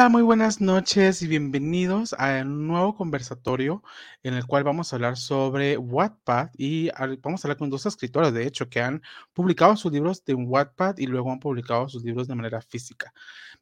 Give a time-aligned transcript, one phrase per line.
[0.00, 3.82] Hola, muy buenas noches y bienvenidos a un nuevo conversatorio
[4.22, 6.88] en el cual vamos a hablar sobre Wattpad y
[7.20, 9.02] vamos a hablar con dos escritoras, de hecho, que han
[9.34, 13.12] publicado sus libros de Wattpad y luego han publicado sus libros de manera física.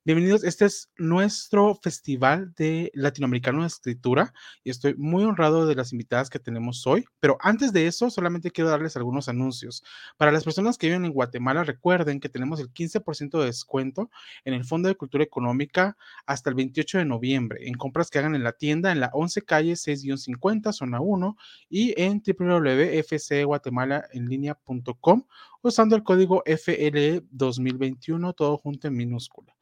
[0.08, 4.32] Bienvenidos, este es nuestro festival de latinoamericano de escritura
[4.64, 8.50] y estoy muy honrado de las invitadas que tenemos hoy, pero antes de eso solamente
[8.50, 9.84] quiero darles algunos anuncios.
[10.16, 14.10] Para las personas que viven en Guatemala, recuerden que tenemos el 15% de descuento
[14.46, 18.34] en el Fondo de Cultura Económica hasta el 28 de noviembre en compras que hagan
[18.34, 21.36] en la tienda en la 11 calle 6-50, zona 1
[21.68, 25.24] y en www.fcguatemalaenlinea.com
[25.60, 29.57] usando el código FLE 2021, todo junto en minúscula.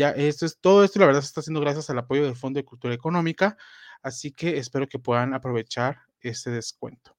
[0.00, 2.56] Ya, esto es todo esto, la verdad, se está haciendo gracias al apoyo del Fondo
[2.56, 3.58] de Cultura Económica,
[4.00, 7.14] así que espero que puedan aprovechar este descuento.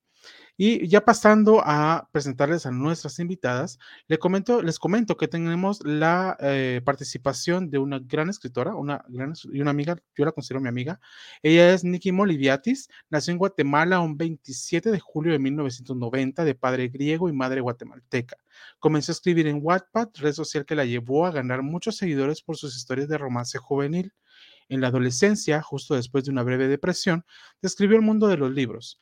[0.63, 6.37] Y ya pasando a presentarles a nuestras invitadas, les comento, les comento que tenemos la
[6.39, 10.69] eh, participación de una gran escritora, una gran y una amiga, yo la considero mi
[10.69, 10.99] amiga.
[11.41, 16.89] Ella es Nikki Moliviatis, nació en Guatemala un 27 de julio de 1990, de padre
[16.89, 18.37] griego y madre guatemalteca.
[18.77, 22.55] Comenzó a escribir en Wattpad, red social que la llevó a ganar muchos seguidores por
[22.55, 24.13] sus historias de romance juvenil.
[24.69, 27.25] En la adolescencia, justo después de una breve depresión,
[27.63, 28.99] describió el mundo de los libros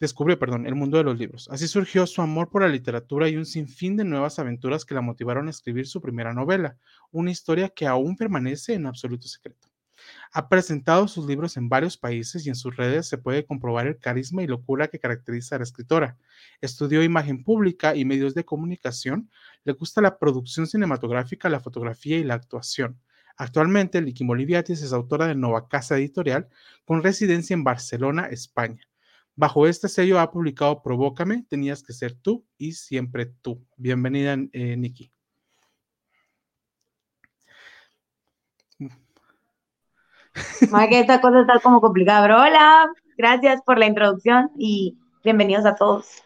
[0.00, 1.48] descubrió, perdón, el mundo de los libros.
[1.50, 5.00] Así surgió su amor por la literatura y un sinfín de nuevas aventuras que la
[5.00, 6.76] motivaron a escribir su primera novela,
[7.10, 9.68] una historia que aún permanece en absoluto secreto.
[10.32, 13.98] Ha presentado sus libros en varios países y en sus redes se puede comprobar el
[13.98, 16.18] carisma y locura que caracteriza a la escritora.
[16.60, 19.30] Estudió imagen pública y medios de comunicación,
[19.64, 22.98] le gusta la producción cinematográfica, la fotografía y la actuación.
[23.36, 26.48] Actualmente, Licky Moliviatis es autora de Nova Casa Editorial,
[26.84, 28.82] con residencia en Barcelona, España.
[29.36, 33.66] Bajo este sello ha publicado Provócame, Tenías que ser tú y siempre tú.
[33.76, 35.12] Bienvenida, eh, Nikki.
[40.88, 42.86] que esta cosa está como complicada, pero hola,
[43.16, 46.23] gracias por la introducción y bienvenidos a todos.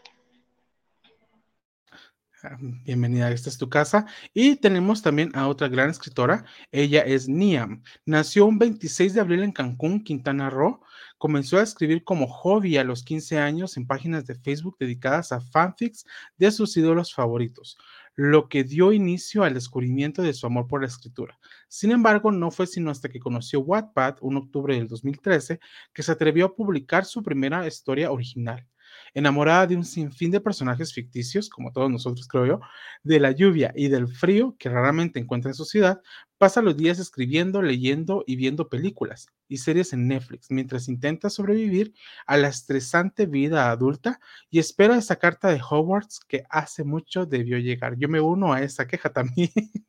[2.57, 4.07] Bienvenida, esta es tu casa.
[4.33, 6.45] Y tenemos también a otra gran escritora.
[6.73, 7.83] Ella es Niam.
[8.07, 10.81] Nació un 26 de abril en Cancún, Quintana Roo.
[11.19, 15.41] Comenzó a escribir como hobby a los 15 años en páginas de Facebook dedicadas a
[15.41, 16.07] fanfics
[16.39, 17.77] de sus ídolos favoritos,
[18.15, 21.39] lo que dio inicio al descubrimiento de su amor por la escritura.
[21.69, 25.61] Sin embargo, no fue sino hasta que conoció Wattpad, un octubre del 2013,
[25.93, 28.67] que se atrevió a publicar su primera historia original
[29.15, 32.61] enamorada de un sinfín de personajes ficticios, como todos nosotros creo yo,
[33.03, 36.01] de la lluvia y del frío que raramente encuentra en su ciudad,
[36.39, 41.95] pasa los días escribiendo, leyendo y viendo películas y series en Netflix mientras intenta sobrevivir
[42.27, 44.21] a la estresante vida adulta
[44.51, 47.97] y espera esa carta de Hogwarts que hace mucho debió llegar.
[47.99, 49.51] Yo me uno a esa queja también.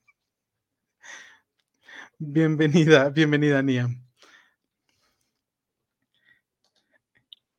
[2.20, 3.90] bienvenida, bienvenida, Nia.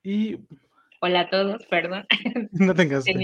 [0.03, 0.39] Y
[1.03, 2.07] Hola a todos, perdón.
[2.53, 3.05] No tengas.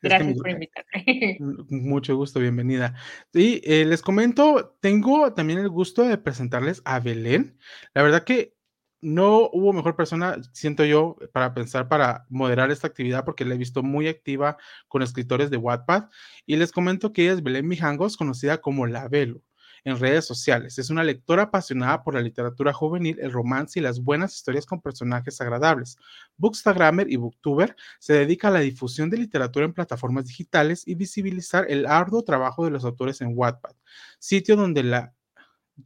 [0.02, 1.38] Gracias por invitarme.
[1.68, 2.94] Mucho gusto, bienvenida.
[3.32, 7.58] Y eh, les comento, tengo también el gusto de presentarles a Belén.
[7.94, 8.54] La verdad que
[9.00, 13.58] no hubo mejor persona, siento yo, para pensar, para moderar esta actividad, porque la he
[13.58, 14.56] visto muy activa
[14.88, 16.08] con escritores de Wattpad.
[16.46, 19.42] Y les comento que ella es Belén Mijangos, conocida como La Velo
[19.86, 20.78] en redes sociales.
[20.80, 24.80] Es una lectora apasionada por la literatura juvenil, el romance y las buenas historias con
[24.80, 25.96] personajes agradables.
[26.36, 31.66] Bookstagrammer y Booktuber se dedica a la difusión de literatura en plataformas digitales y visibilizar
[31.70, 33.76] el arduo trabajo de los autores en Wattpad,
[34.18, 35.14] sitio donde, la,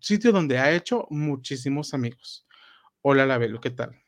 [0.00, 2.46] sitio donde ha hecho muchísimos amigos.
[3.02, 4.00] Hola, Lavelo, ¿qué tal?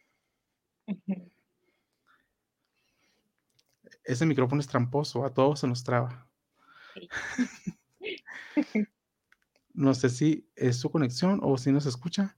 [4.04, 6.26] Ese micrófono es tramposo, a todos se nos traba.
[9.74, 12.36] No sé si es su conexión o si nos escucha.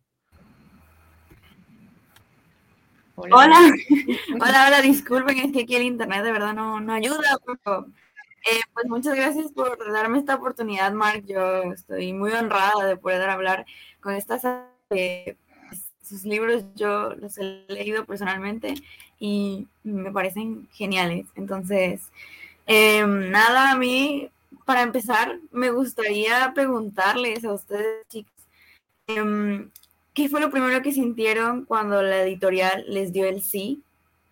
[3.17, 3.37] Hola.
[4.41, 7.87] Hola, hola, disculpen, es que aquí el internet de verdad no, no ayuda, pero
[8.51, 11.25] eh, pues muchas gracias por darme esta oportunidad, Mark.
[11.27, 13.65] Yo estoy muy honrada de poder hablar
[14.01, 14.43] con estas.
[14.91, 15.37] Eh,
[16.03, 18.75] sus libros yo los he leído personalmente
[19.19, 21.27] y me parecen geniales.
[21.37, 22.03] Entonces,
[22.67, 24.29] eh, nada, a mí
[24.65, 28.33] para empezar, me gustaría preguntarles a ustedes, chicos,
[29.07, 29.71] em,
[30.15, 33.83] ¿qué fue lo primero que sintieron cuando la editorial les dio el sí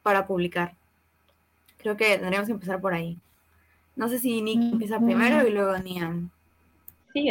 [0.03, 0.75] para publicar?
[1.79, 3.19] Creo que tendríamos que empezar por ahí.
[3.95, 6.31] No sé si Nick empieza primero y luego Nian.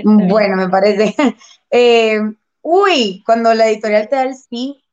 [0.03, 1.15] bueno, me parece.
[1.73, 2.19] Eh,
[2.61, 4.83] uy, cuando la editorial te da el sí,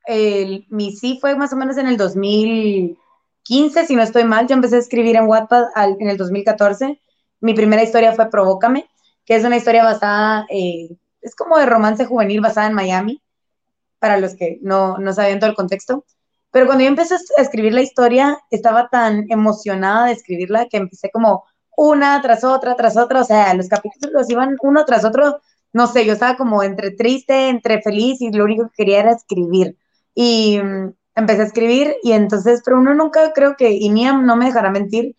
[0.68, 4.46] mi sí fue más o menos en el 2015, si no estoy mal.
[4.46, 5.64] Yo empecé a escribir en Wattpad
[5.98, 7.00] en el 2014
[7.40, 8.88] mi primera historia fue Provócame,
[9.24, 10.88] que es una historia basada eh,
[11.20, 13.22] es como de romance juvenil basada en Miami,
[13.98, 16.04] para los que no, no sabían todo el contexto.
[16.50, 21.10] Pero cuando yo empecé a escribir la historia, estaba tan emocionada de escribirla que empecé
[21.10, 21.44] como
[21.76, 25.40] una tras otra, tras otra, o sea, los capítulos iban uno tras otro,
[25.72, 29.12] no sé, yo estaba como entre triste, entre feliz y lo único que quería era
[29.12, 29.76] escribir.
[30.14, 34.36] Y mm, empecé a escribir y entonces, pero uno nunca creo que, y Niam no
[34.36, 35.14] me dejará mentir,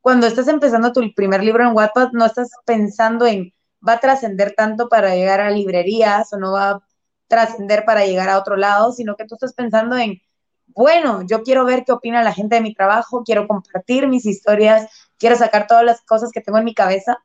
[0.00, 3.52] cuando estás empezando tu primer libro en Wattpad, no estás pensando en
[3.86, 6.80] va a trascender tanto para llegar a librerías o no va a
[7.28, 10.20] trascender para llegar a otro lado, sino que tú estás pensando en,
[10.68, 14.88] bueno, yo quiero ver qué opina la gente de mi trabajo, quiero compartir mis historias,
[15.18, 17.18] quiero sacar todas las cosas que tengo en mi cabeza.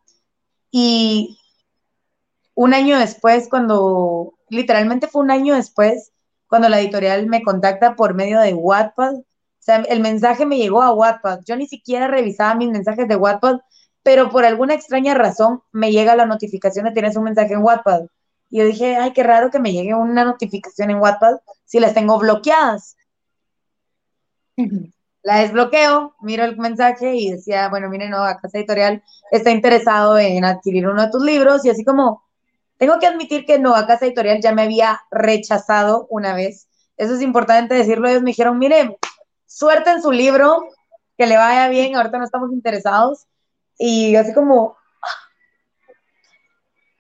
[0.72, 1.40] Y
[2.56, 6.12] un año después, cuando, literalmente fue un año después,
[6.48, 9.16] cuando la editorial me contacta por medio de Wattpad,
[9.64, 11.40] o sea, el mensaje me llegó a Wattpad.
[11.46, 13.60] Yo ni siquiera revisaba mis mensajes de Wattpad,
[14.04, 18.02] pero por alguna extraña razón me llega la notificación de tienes un mensaje en Wattpad.
[18.50, 21.94] Y yo dije, ay, qué raro que me llegue una notificación en Wattpad si las
[21.94, 22.98] tengo bloqueadas.
[25.24, 29.02] La desbloqueo, miro el mensaje y decía, bueno, miren, no, Casa Editorial
[29.32, 32.26] está interesado en adquirir uno de tus libros y así como,
[32.76, 36.68] tengo que admitir que no, Casa Editorial ya me había rechazado una vez.
[36.98, 38.10] Eso es importante decirlo.
[38.10, 38.98] Ellos me dijeron, mire,
[39.54, 40.68] suerte en su libro,
[41.18, 43.28] que le vaya bien, ahorita no estamos interesados.
[43.78, 44.76] Y así como,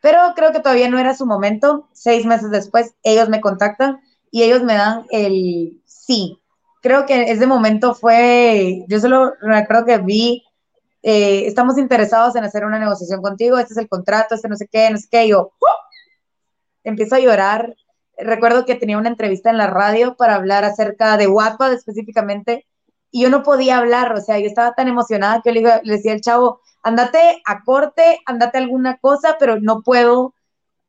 [0.01, 1.87] pero creo que todavía no era su momento.
[1.93, 4.01] Seis meses después, ellos me contactan
[4.31, 6.39] y ellos me dan el sí.
[6.81, 10.43] Creo que ese momento fue, yo solo recuerdo que vi,
[11.01, 14.67] eh, estamos interesados en hacer una negociación contigo, este es el contrato, este no sé
[14.69, 15.53] qué, no sé qué, y yo
[16.83, 17.73] empiezo a llorar.
[18.17, 22.65] Recuerdo que tenía una entrevista en la radio para hablar acerca de Wattpad específicamente,
[23.11, 26.13] y yo no podía hablar, o sea, yo estaba tan emocionada que le, le decía
[26.13, 30.33] al chavo, andate a corte, andate alguna cosa, pero no puedo,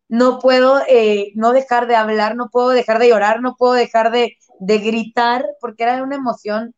[0.08, 4.10] no puedo eh, no dejar de hablar, no puedo dejar de llorar, no puedo dejar
[4.10, 6.74] de, de gritar, porque era una emoción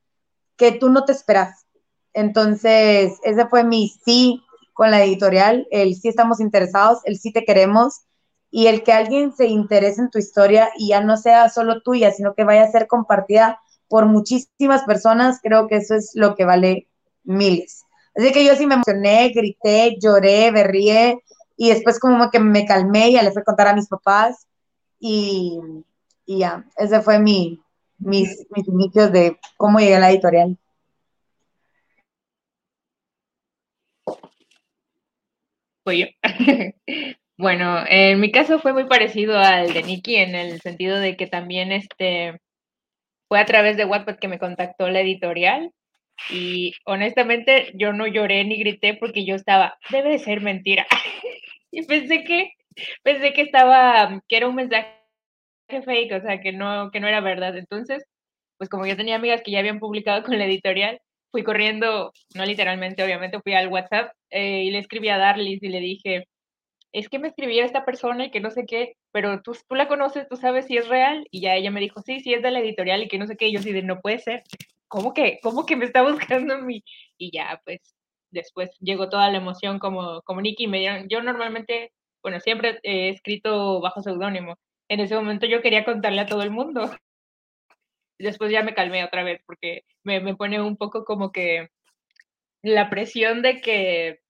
[0.56, 1.64] que tú no te esperas.
[2.12, 7.44] Entonces, ese fue mi sí con la editorial, el sí estamos interesados, el sí te
[7.44, 8.02] queremos,
[8.50, 12.10] y el que alguien se interese en tu historia y ya no sea solo tuya,
[12.12, 16.44] sino que vaya a ser compartida por muchísimas personas, creo que eso es lo que
[16.44, 16.88] vale
[17.24, 17.84] miles.
[18.14, 21.22] Así que yo sí me emocioné, grité, lloré, berrié
[21.56, 24.46] y después como que me calmé y ya le fui a contar a mis papás
[24.98, 25.60] y,
[26.26, 27.60] ya, ese fue mi,
[27.98, 30.58] mis, mis inicios de cómo llegué a la editorial.
[35.84, 36.06] Fui yo.
[37.38, 41.26] bueno, en mi caso fue muy parecido al de Nikki en el sentido de que
[41.26, 42.40] también este
[43.28, 45.72] fue a través de WhatsApp que me contactó la editorial
[46.30, 50.86] y honestamente yo no lloré ni grité porque yo estaba, debe de ser mentira.
[51.70, 52.52] y pensé que,
[53.02, 54.88] pensé que estaba, que era un mensaje
[55.68, 57.56] fake, o sea, que no, que no era verdad.
[57.56, 58.04] Entonces,
[58.58, 61.00] pues como yo tenía amigas que ya habían publicado con la editorial,
[61.30, 65.68] fui corriendo, no literalmente, obviamente, fui al WhatsApp eh, y le escribí a Darlis y
[65.68, 66.28] le dije,
[66.92, 69.88] es que me escribía esta persona y que no sé qué, pero tú, tú la
[69.88, 71.26] conoces, tú sabes si es real.
[71.30, 73.36] Y ya ella me dijo, sí, sí es de la editorial y que no sé
[73.36, 73.48] qué.
[73.48, 74.42] Y yo sí de, no puede ser.
[74.88, 76.84] ¿cómo que, cómo que me está buscando mi?
[77.18, 77.80] Y ya, pues,
[78.30, 80.66] después llegó toda la emoción como, como Nicky.
[80.66, 84.58] Me dieron, yo normalmente, bueno, siempre he escrito bajo seudónimo.
[84.88, 86.90] En ese momento yo quería contarle a todo el mundo.
[88.18, 91.68] Después ya me calmé otra vez porque me, me pone un poco como que
[92.62, 94.20] la presión de que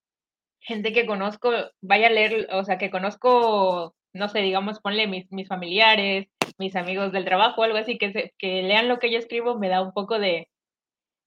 [0.59, 5.31] gente que conozco vaya a leer, o sea, que conozco, no sé, digamos, ponle mis,
[5.31, 9.19] mis familiares, mis amigos del trabajo o algo así, que, que lean lo que yo
[9.19, 10.49] escribo, me da un poco de,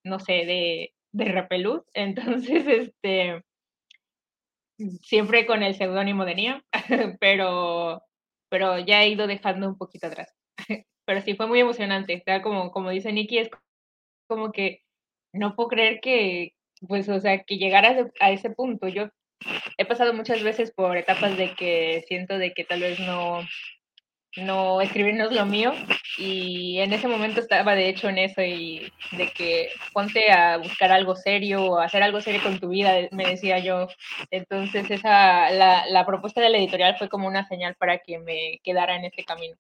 [0.05, 1.83] no sé, de, de repelús.
[1.95, 3.43] Entonces, este,
[5.03, 6.65] siempre con el seudónimo de Nia,
[7.21, 8.03] pero,
[8.49, 10.35] pero ya he ido dejando un poquito atrás.
[11.07, 12.23] Pero sí, fue muy emocionante.
[12.41, 13.51] como, como dice Nikki, es
[14.29, 14.85] como que
[15.33, 16.55] no puedo creer que,
[16.87, 18.87] pues, o sea, que llegaras a ese punto.
[18.87, 19.09] Yo
[19.79, 23.41] he pasado muchas veces por etapas de que siento de que tal vez no,
[24.37, 25.73] no escribir no es lo mío
[26.19, 30.93] y en ese momento estaba de hecho en eso y de que ponte a buscar
[30.93, 33.89] algo serio o hacer algo serio con tu vida, me decía yo.
[34.31, 38.61] Entonces esa, la, la propuesta de la editorial fue como una señal para que me
[38.63, 39.57] quedara en ese camino.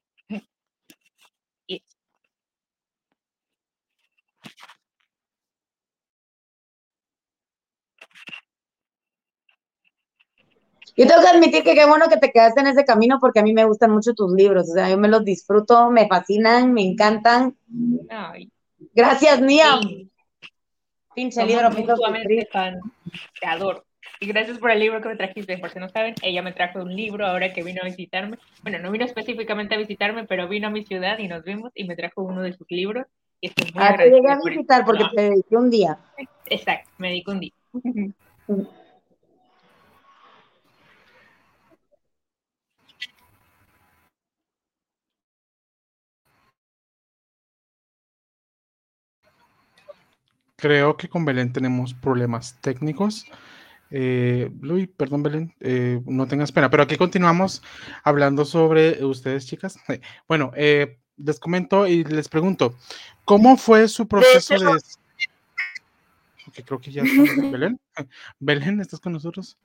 [11.00, 13.42] Yo tengo que admitir que qué bueno que te quedaste en ese camino porque a
[13.42, 16.83] mí me gustan mucho tus libros, o sea, yo me los disfruto, me fascinan, me
[16.83, 17.57] encantan.
[18.95, 19.80] Gracias, Nia.
[21.14, 22.80] Pinche libro, me fan.
[23.40, 23.83] Te adoro.
[24.21, 25.57] Y gracias por el libro que me trajiste.
[25.57, 28.37] Por si no saben, ella me trajo un libro ahora que vino a visitarme.
[28.62, 31.85] Bueno, no vino específicamente a visitarme, pero vino a mi ciudad y nos vimos y
[31.85, 33.07] me trajo uno de sus libros.
[33.40, 35.99] Y estoy muy ah, te llegué a visitar porque te dediqué un día.
[36.45, 37.52] Exacto, me dediqué un día.
[50.61, 53.25] Creo que con Belén tenemos problemas técnicos.
[53.90, 57.62] Eh, Luis, perdón, Belén, eh, no tengas pena, pero aquí continuamos
[58.05, 59.79] hablando sobre ustedes, chicas.
[60.29, 62.76] Bueno, eh, les comento y les pregunto,
[63.25, 64.81] ¿cómo fue su proceso de...
[66.49, 67.02] Okay, creo que ya
[67.52, 67.81] Belén.
[68.38, 69.57] Belén, ¿estás con nosotros?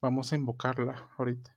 [0.00, 1.56] Vamos a invocarla ahorita.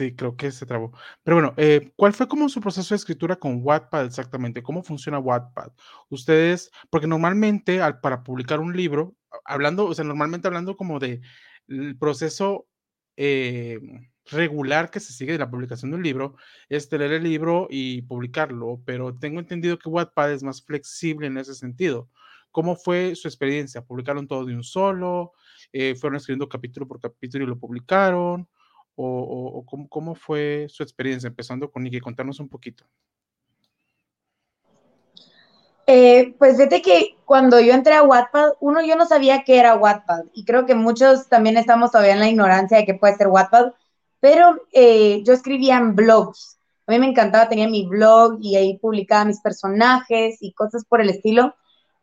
[0.00, 0.92] Sí, creo que se trabó.
[1.22, 4.62] Pero bueno, eh, ¿cuál fue como su proceso de escritura con Wattpad exactamente?
[4.62, 5.72] ¿Cómo funciona Wattpad?
[6.08, 9.14] Ustedes, porque normalmente al, para publicar un libro,
[9.44, 11.20] hablando, o sea, normalmente hablando como de
[11.68, 12.66] el proceso
[13.18, 13.78] eh,
[14.24, 16.36] regular que se sigue de la publicación de un libro,
[16.70, 21.36] es leer el libro y publicarlo, pero tengo entendido que Wattpad es más flexible en
[21.36, 22.08] ese sentido.
[22.52, 23.82] ¿Cómo fue su experiencia?
[23.82, 25.32] ¿Publicaron todo de un solo?
[25.74, 28.48] Eh, ¿Fueron escribiendo capítulo por capítulo y lo publicaron?
[29.02, 32.84] O, cómo, fue su experiencia, empezando con Niki, contarnos un poquito.
[35.86, 39.74] Eh, pues fíjate que cuando yo entré a Wattpad, uno, yo no sabía qué era
[39.74, 43.26] Wattpad y creo que muchos también estamos todavía en la ignorancia de qué puede ser
[43.26, 43.72] Wattpad,
[44.20, 46.58] pero eh, yo escribía en blogs.
[46.86, 51.00] A mí me encantaba, tenía mi blog y ahí publicaba mis personajes y cosas por
[51.00, 51.54] el estilo,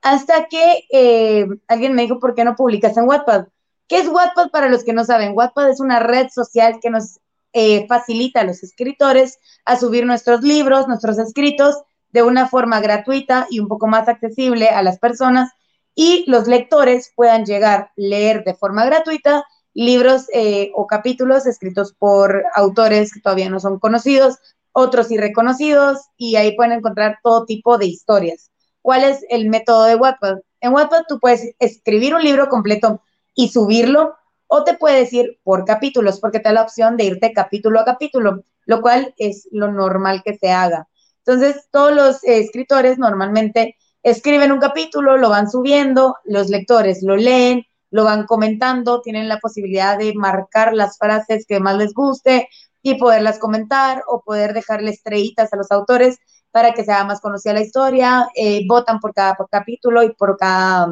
[0.01, 3.47] hasta que eh, alguien me dijo, ¿por qué no publicas en Wattpad?
[3.87, 5.31] ¿Qué es Wattpad para los que no saben?
[5.33, 7.19] Wattpad es una red social que nos
[7.53, 11.75] eh, facilita a los escritores a subir nuestros libros, nuestros escritos
[12.09, 15.51] de una forma gratuita y un poco más accesible a las personas
[15.95, 21.93] y los lectores puedan llegar a leer de forma gratuita libros eh, o capítulos escritos
[21.93, 24.37] por autores que todavía no son conocidos,
[24.71, 28.51] otros irreconocidos y ahí pueden encontrar todo tipo de historias.
[28.81, 30.39] ¿Cuál es el método de Wattpad?
[30.61, 33.01] En Wattpad tú puedes escribir un libro completo
[33.37, 34.15] y subirlo,
[34.47, 37.85] o te puedes ir por capítulos, porque te da la opción de irte capítulo a
[37.85, 40.87] capítulo, lo cual es lo normal que se haga.
[41.19, 47.63] Entonces, todos los escritores normalmente escriben un capítulo, lo van subiendo, los lectores lo leen,
[47.91, 52.49] lo van comentando, tienen la posibilidad de marcar las frases que más les guste
[52.81, 56.17] y poderlas comentar o poder dejarle estrellitas a los autores
[56.49, 60.87] para que sea más conocida la historia, eh, votan por cada capítulo y por cada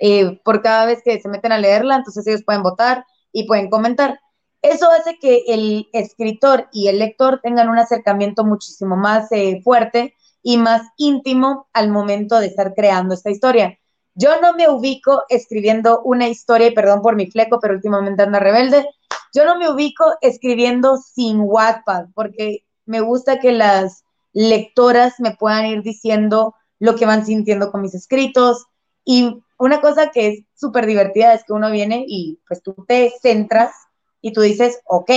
[0.00, 3.70] eh, por cada vez que se meten a leerla, entonces ellos pueden votar y pueden
[3.70, 4.18] comentar.
[4.62, 10.14] Eso hace que el escritor y el lector tengan un acercamiento muchísimo más eh, fuerte
[10.42, 13.78] y más íntimo al momento de estar creando esta historia.
[14.14, 18.40] Yo no me ubico escribiendo una historia, y perdón por mi fleco, pero últimamente anda
[18.40, 18.86] rebelde.
[19.34, 25.66] Yo no me ubico escribiendo sin Wattpad, porque me gusta que las lectoras me puedan
[25.66, 28.66] ir diciendo lo que van sintiendo con mis escritos,
[29.04, 33.12] y una cosa que es súper divertida es que uno viene y pues tú te
[33.20, 33.72] centras
[34.22, 35.10] y tú dices, ok,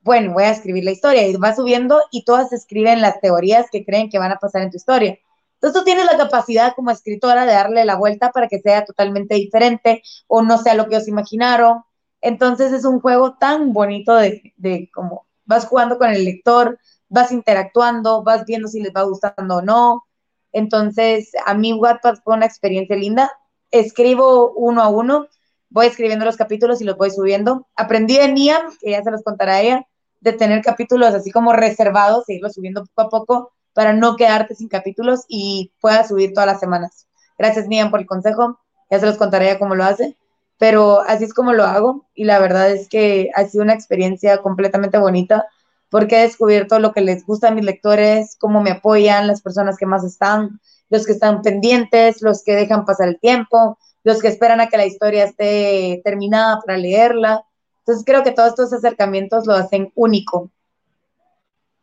[0.00, 3.84] bueno, voy a escribir la historia y va subiendo y todas escriben las teorías que
[3.84, 5.18] creen que van a pasar en tu historia.
[5.54, 9.34] Entonces tú tienes la capacidad como escritora de darle la vuelta para que sea totalmente
[9.34, 11.82] diferente o no sea lo que os imaginaron.
[12.20, 16.78] Entonces es un juego tan bonito de, de como vas jugando con el lector,
[17.08, 20.04] vas interactuando, vas viendo si les va gustando o no.
[20.52, 23.32] Entonces, a mí Wattpad fue una experiencia linda.
[23.74, 25.26] Escribo uno a uno,
[25.68, 27.66] voy escribiendo los capítulos y los voy subiendo.
[27.74, 29.84] Aprendí de Niam, que ya se los contará ella,
[30.20, 34.54] de tener capítulos así como reservados e irlos subiendo poco a poco para no quedarte
[34.54, 37.08] sin capítulos y pueda subir todas las semanas.
[37.36, 38.60] Gracias, Niam, por el consejo.
[38.90, 40.16] Ya se los contaré ella cómo lo hace.
[40.56, 44.38] Pero así es como lo hago y la verdad es que ha sido una experiencia
[44.38, 45.46] completamente bonita
[45.88, 49.76] porque he descubierto lo que les gusta a mis lectores, cómo me apoyan, las personas
[49.76, 50.60] que más están,
[50.90, 54.76] los que están pendientes, los que dejan pasar el tiempo, los que esperan a que
[54.76, 57.44] la historia esté terminada para leerla.
[57.80, 60.50] Entonces creo que todos estos acercamientos lo hacen único.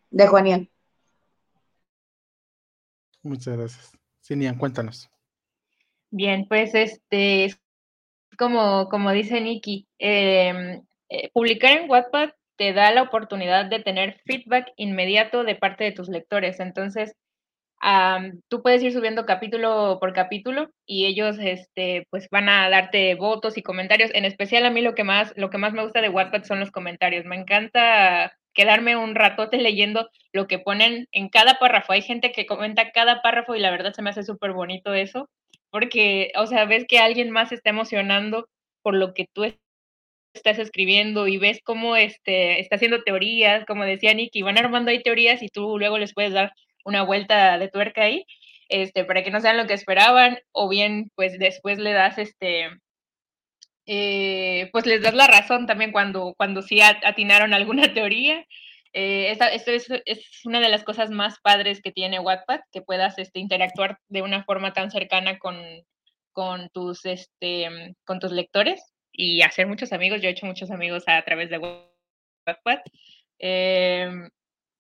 [0.10, 0.70] De Juanian.
[3.24, 3.98] Muchas gracias.
[4.20, 5.10] Sinian, cuéntanos.
[6.10, 7.55] Bien, pues este,
[8.38, 14.22] como, como dice Nikki, em, eh, publicar en Wattpad te da la oportunidad de tener
[14.25, 16.60] feedback inmediato de parte de tus lectores.
[16.60, 17.15] Entonces,
[18.50, 23.57] tú puedes ir subiendo capítulo por capítulo y ellos este, pues van a darte votos
[23.57, 24.11] y comentarios.
[24.13, 26.59] En especial a mí lo que más, lo que más me gusta de Wattpad son
[26.59, 27.25] los comentarios.
[27.25, 31.93] Me encanta quedarme un ratote leyendo lo que ponen en cada párrafo.
[31.93, 35.29] Hay gente que comenta cada párrafo y la verdad se me hace súper bonito eso.
[35.71, 38.47] porque, o sea, ves que alguien más está emocionando
[38.83, 39.45] por lo que tú
[40.33, 45.01] estás escribiendo y ves cómo este, está haciendo teorías, como decía Nicky, van armando ahí
[45.03, 46.53] teorías y tú luego les puedes dar
[46.85, 48.25] una vuelta de tuerca ahí,
[48.69, 52.69] este, para que no sean lo que esperaban, o bien pues después le das este,
[53.85, 58.45] eh, pues les das la razón también cuando, cuando sí atinaron alguna teoría.
[58.93, 63.17] Eh, esto es, es, una de las cosas más padres que tiene Wattpad, que puedas
[63.17, 65.57] este, interactuar de una forma tan cercana con,
[66.33, 70.21] con, tus, este, con tus lectores y hacer muchos amigos.
[70.21, 72.79] Yo he hecho muchos amigos a, través de Wattpad.
[73.39, 74.29] Em,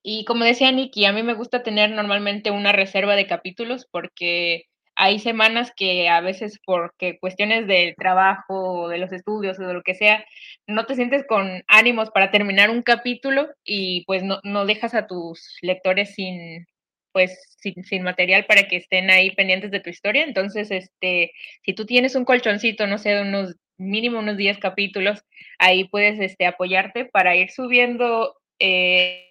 [0.03, 4.65] y como decía Nikki, a mí me gusta tener normalmente una reserva de capítulos porque
[4.95, 9.83] hay semanas que a veces porque cuestiones del trabajo, de los estudios o de lo
[9.83, 10.25] que sea,
[10.67, 15.07] no te sientes con ánimos para terminar un capítulo y pues no, no dejas a
[15.07, 16.67] tus lectores sin,
[17.11, 20.23] pues sin, material para que estén ahí pendientes de tu historia.
[20.23, 21.31] Entonces, este,
[21.63, 25.23] si tú tienes un colchoncito, no sé, de unos mínimo unos 10 capítulos,
[25.57, 29.30] ahí puedes este, apoyarte para ir subiendo eh,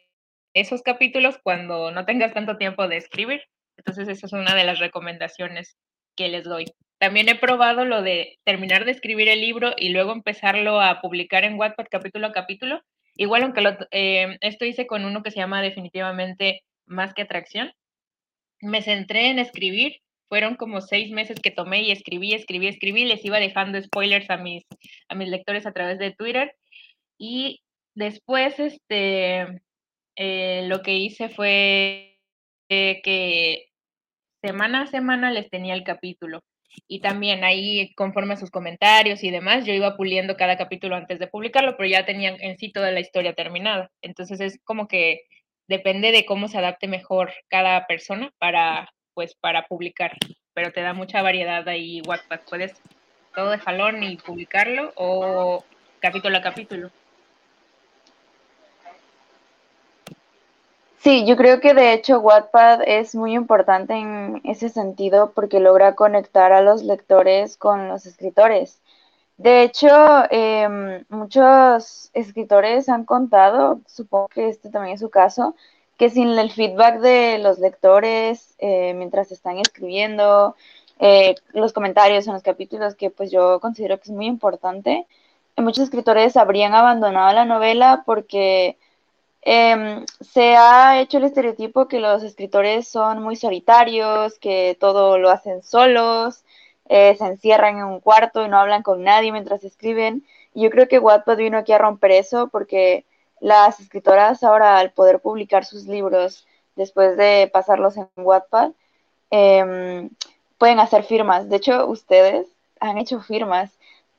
[0.54, 3.42] esos capítulos cuando no tengas tanto tiempo de escribir.
[3.76, 5.76] Entonces, esa es una de las recomendaciones
[6.16, 6.66] que les doy.
[6.98, 11.44] También he probado lo de terminar de escribir el libro y luego empezarlo a publicar
[11.44, 12.82] en Wattpad capítulo a capítulo.
[13.14, 17.72] Igual, aunque eh, esto hice con uno que se llama definitivamente Más que Atracción.
[18.60, 19.96] Me centré en escribir.
[20.28, 23.04] Fueron como seis meses que tomé y escribí, escribí, escribí.
[23.06, 24.64] Les iba dejando spoilers a mis,
[25.08, 26.54] a mis lectores a través de Twitter.
[27.18, 27.62] Y
[27.94, 29.62] después, este,
[30.22, 32.18] eh, lo que hice fue
[32.68, 33.70] que
[34.42, 36.40] semana a semana les tenía el capítulo.
[36.86, 41.18] Y también ahí, conforme a sus comentarios y demás, yo iba puliendo cada capítulo antes
[41.18, 43.90] de publicarlo, pero ya tenía en sí toda la historia terminada.
[44.02, 45.22] Entonces es como que
[45.68, 50.12] depende de cómo se adapte mejor cada persona para, pues, para publicar.
[50.52, 52.42] Pero te da mucha variedad ahí WhatsApp.
[52.48, 52.74] Puedes
[53.34, 55.64] todo de jalón y publicarlo o
[56.00, 56.90] capítulo a capítulo.
[61.02, 65.94] Sí, yo creo que de hecho Wattpad es muy importante en ese sentido porque logra
[65.94, 68.82] conectar a los lectores con los escritores.
[69.38, 69.88] De hecho,
[70.30, 75.54] em, muchos escritores han contado, supongo que este también es su caso,
[75.98, 80.54] que sin el feedback de los lectores eh, mientras están escribiendo,
[80.98, 85.06] eh, los comentarios en los capítulos, que pues yo considero que es muy importante,
[85.56, 88.76] muchos escritores habrían abandonado la novela porque
[89.42, 95.30] Em, se ha hecho el estereotipo que los escritores son muy solitarios, que todo lo
[95.30, 96.44] hacen solos,
[96.88, 100.24] eh, se encierran en un cuarto y no hablan con nadie mientras escriben.
[100.54, 103.06] Y yo creo que Wattpad vino aquí a romper eso porque
[103.40, 108.72] las escritoras ahora al poder publicar sus libros después de pasarlos en Wattpad,
[109.30, 110.10] em,
[110.58, 111.48] pueden hacer firmas.
[111.48, 112.46] De hecho, ustedes
[112.80, 113.70] han hecho firmas.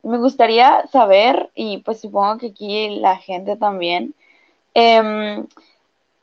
[0.03, 4.15] Me gustaría saber, y pues supongo que aquí la gente también,
[4.73, 5.47] Em,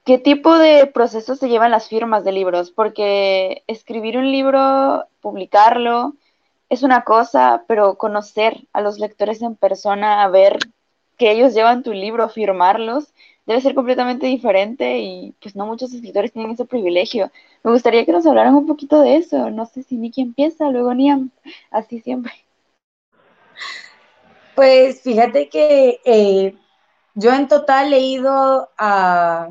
[0.08, 2.70] ¿Qué tipo de procesos se llevan las firmas de libros?
[2.70, 6.14] Porque escribir un libro, publicarlo,
[6.70, 10.58] es una cosa, pero conocer a los lectores en persona, a ver
[11.18, 13.12] que ellos llevan tu libro, firmarlos,
[13.44, 17.30] debe ser completamente diferente y pues no muchos escritores tienen ese privilegio.
[17.62, 19.50] Me gustaría que nos hablaran un poquito de eso.
[19.50, 21.30] No sé si Nicky empieza, luego Niam,
[21.70, 22.32] así siempre.
[24.54, 26.54] Pues fíjate que eh,
[27.18, 29.48] yo en total he ido a,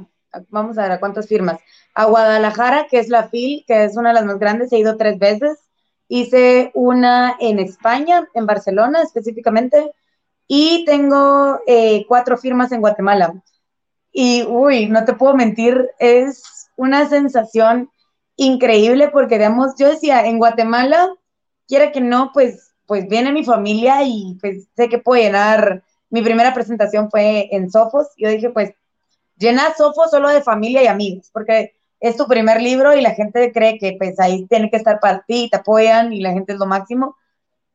[0.49, 1.59] vamos a ver, ¿a cuántas firmas?
[1.93, 4.95] A Guadalajara, que es la FIL, que es una de las más grandes, he ido
[4.95, 5.59] tres veces.
[6.07, 9.91] Hice una en España, en Barcelona específicamente,
[10.47, 13.33] y tengo eh, cuatro firmas en Guatemala.
[14.13, 17.91] Y, uy, no te puedo mentir, es una sensación
[18.37, 21.09] increíble porque, digamos, yo decía, en Guatemala,
[21.67, 26.21] quiera que no, pues, pues viene mi familia y pues sé que puedo llenar mi
[26.21, 28.07] primera presentación fue en Sofos.
[28.17, 28.73] Yo dije, pues,
[29.37, 33.51] llena Sofos solo de familia y amigos, porque es tu primer libro y la gente
[33.51, 36.59] cree que pues ahí tiene que estar para ti, te apoyan y la gente es
[36.59, 37.15] lo máximo.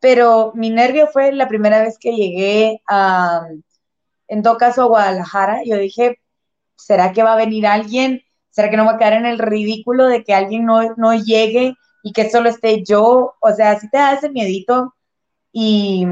[0.01, 3.47] Pero mi nervio fue la primera vez que llegué a,
[4.29, 5.63] en todo caso, a Guadalajara.
[5.65, 6.21] Yo dije,
[6.77, 8.23] ¿será que va a venir alguien?
[8.51, 11.75] ¿Será que no va a quedar en el ridículo de que alguien no, no llegue
[12.03, 13.35] y que solo esté yo?
[13.41, 14.95] O sea, si te da ese miedito
[15.53, 16.07] y,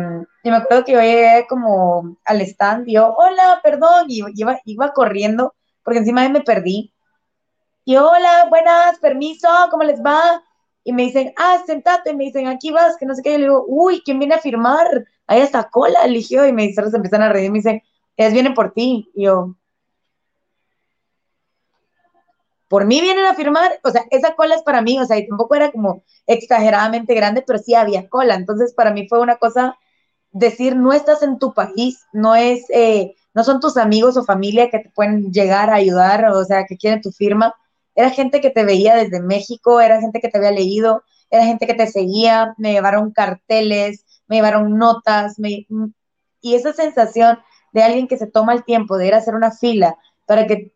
[0.45, 4.93] me acuerdo que yo llegué como al stand y yo, hola, perdón, y iba, iba
[4.93, 6.93] corriendo porque encima me perdí.
[7.85, 10.43] Y hola, buenas, permiso, ¿cómo les va?
[10.85, 13.35] Y me dicen, ah, sentate, me dicen, aquí vas, que no sé qué.
[13.35, 15.05] Y le digo, uy, ¿quién viene a firmar?
[15.27, 16.47] Ahí está cola, eligió.
[16.47, 17.83] Y me dicen, se empiezan a reír y me dicen,
[18.17, 19.11] ellas vienen por ti.
[19.15, 19.57] Y yo,
[22.71, 25.27] por mí vienen a firmar, o sea, esa cola es para mí, o sea, y
[25.27, 29.77] tampoco era como exageradamente grande, pero sí había cola, entonces para mí fue una cosa
[30.33, 34.71] decir, no estás en tu país, no es, eh, no son tus amigos o familia
[34.71, 37.55] que te pueden llegar a ayudar, o sea, que quieren tu firma,
[37.95, 41.67] era gente que te veía desde México, era gente que te había leído, era gente
[41.67, 45.67] que te seguía, me llevaron carteles, me llevaron notas, me,
[46.41, 47.39] y esa sensación
[47.73, 50.73] de alguien que se toma el tiempo de ir a hacer una fila para que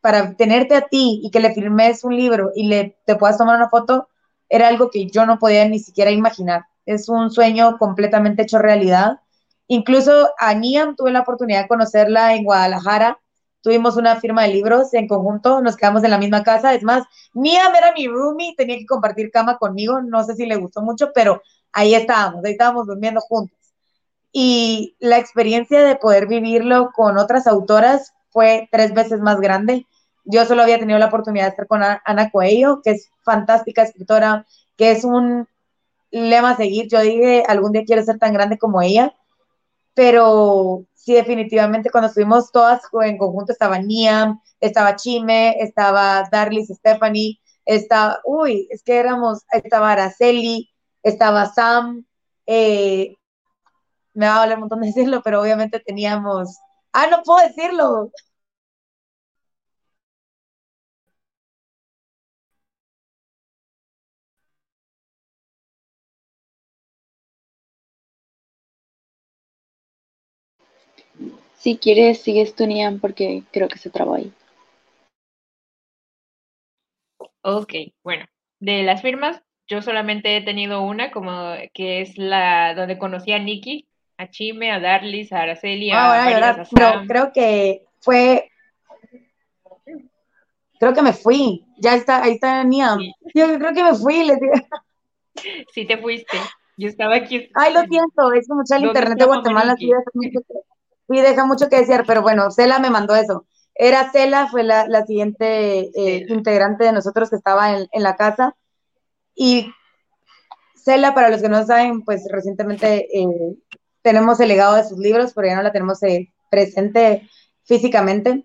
[0.00, 3.56] para tenerte a ti y que le firmes un libro y le te puedas tomar
[3.56, 4.08] una foto
[4.48, 6.66] era algo que yo no podía ni siquiera imaginar.
[6.86, 9.20] Es un sueño completamente hecho realidad.
[9.68, 13.18] Incluso a Niam tuve la oportunidad de conocerla en Guadalajara.
[13.62, 16.74] Tuvimos una firma de libros en conjunto, nos quedamos en la misma casa.
[16.74, 20.02] Es más, Niam era mi roomie, tenía que compartir cama conmigo.
[20.02, 21.42] No sé si le gustó mucho, pero
[21.72, 23.56] ahí estábamos, ahí estábamos durmiendo juntos.
[24.32, 29.86] Y la experiencia de poder vivirlo con otras autoras fue tres veces más grande.
[30.24, 34.46] Yo solo había tenido la oportunidad de estar con Ana Coelho, que es fantástica escritora,
[34.76, 35.46] que es un
[36.12, 36.88] lema seguir.
[36.88, 39.14] Yo dije, algún día quiero ser tan grande como ella,
[39.94, 47.40] pero sí, definitivamente cuando estuvimos todas en conjunto estaba Niam, estaba Chime, estaba Darlis, Stephanie,
[47.64, 50.70] estaba, uy, es que éramos, estaba Araceli,
[51.02, 52.04] estaba Sam,
[52.46, 53.16] eh,
[54.14, 56.58] me va a doler un montón decirlo, pero obviamente teníamos,
[56.92, 58.10] ah, no puedo decirlo.
[71.62, 74.32] Si quieres, sigues tu Niam porque creo que se trabó ahí.
[77.42, 77.72] Ok,
[78.02, 78.24] bueno,
[78.58, 83.38] de las firmas, yo solamente he tenido una, como que es la donde conocí a
[83.38, 83.86] Nikki,
[84.18, 88.50] a Chime, a Darlis, a Araceli, a, ah, Pero creo que fue,
[90.80, 92.98] creo que me fui, ya está, ahí está Niam.
[93.34, 94.54] Yo creo que me fui, les digo.
[95.72, 96.38] Sí te fuiste,
[96.76, 97.48] yo estaba aquí.
[97.54, 99.76] Ay, lo siento, es que mucho el internet de Guatemala,
[101.08, 103.46] sí, deja mucho que decir, pero bueno, Cela me mandó eso.
[103.74, 108.56] Era Cela, fue la, siguiente eh, integrante de nosotros que estaba en, en la casa.
[109.34, 109.72] Y
[110.74, 113.56] Cela, para los que no saben, pues recientemente eh,
[114.02, 117.28] tenemos el legado de sus libros, pero ya no la tenemos eh, presente
[117.64, 118.44] físicamente.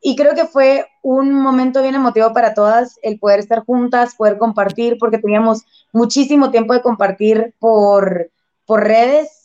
[0.00, 4.38] Y creo que fue un momento bien emotivo para todas el poder estar juntas, poder
[4.38, 5.62] compartir, porque teníamos
[5.92, 8.30] muchísimo tiempo de compartir por,
[8.66, 9.41] por redes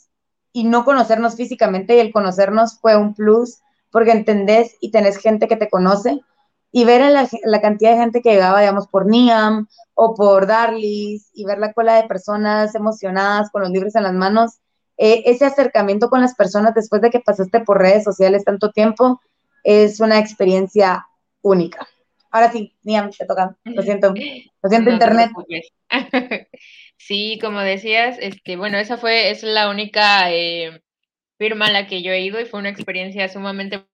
[0.53, 3.59] y no conocernos físicamente y el conocernos fue un plus
[3.91, 6.19] porque entendés y tenés gente que te conoce
[6.71, 11.29] y ver la, la, cantidad de gente que llegaba, digamos, por Niam o por Darlis
[11.33, 14.59] y ver la cola de personas emocionadas con los libros en las manos,
[14.97, 19.21] eh, ese acercamiento con las personas después de que pasaste por redes sociales tanto tiempo
[19.63, 21.07] es una experiencia
[21.41, 21.87] única.
[22.31, 23.55] Ahora sí, Niam, te toca.
[23.63, 24.13] Lo siento.
[24.63, 25.31] Lo siento, Internet.
[26.97, 30.81] sí, como decías, este, bueno, esa fue, es la única eh,
[31.37, 33.85] firma a la que yo he ido y fue una experiencia sumamente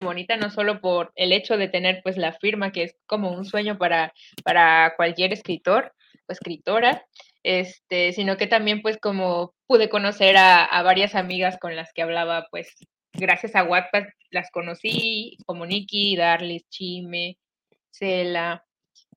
[0.00, 3.44] bonita, no solo por el hecho de tener pues la firma, que es como un
[3.44, 4.12] sueño para,
[4.44, 5.92] para cualquier escritor
[6.28, 7.06] o escritora,
[7.42, 12.46] este, sino que también pues como pude conocer a, varias amigas con las que hablaba,
[12.50, 12.74] pues
[13.12, 17.38] gracias a Wattpad las conocí, como Nikki, Darlis, Chime,
[17.90, 18.64] Cela,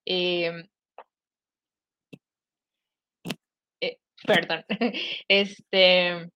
[0.06, 0.68] em,
[4.28, 4.64] perdón,
[5.28, 6.30] este,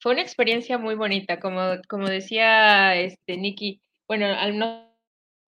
[0.00, 4.88] fue una experiencia muy bonita, como, como decía este, Nikki, bueno, no,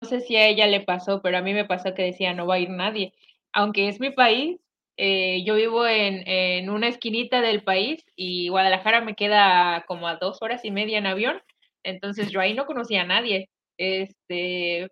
[0.01, 2.47] no sé si a ella le pasó, pero a mí me pasó que decía no
[2.47, 3.13] va a ir nadie,
[3.51, 4.59] aunque es mi país,
[4.97, 10.41] eh, yo vivo en, una esquinita del país y Guadalajara me queda como a dos
[10.41, 11.41] horas y media en avión,
[11.83, 13.49] entonces yo ahí no conocía a nadie.
[13.77, 14.89] Este,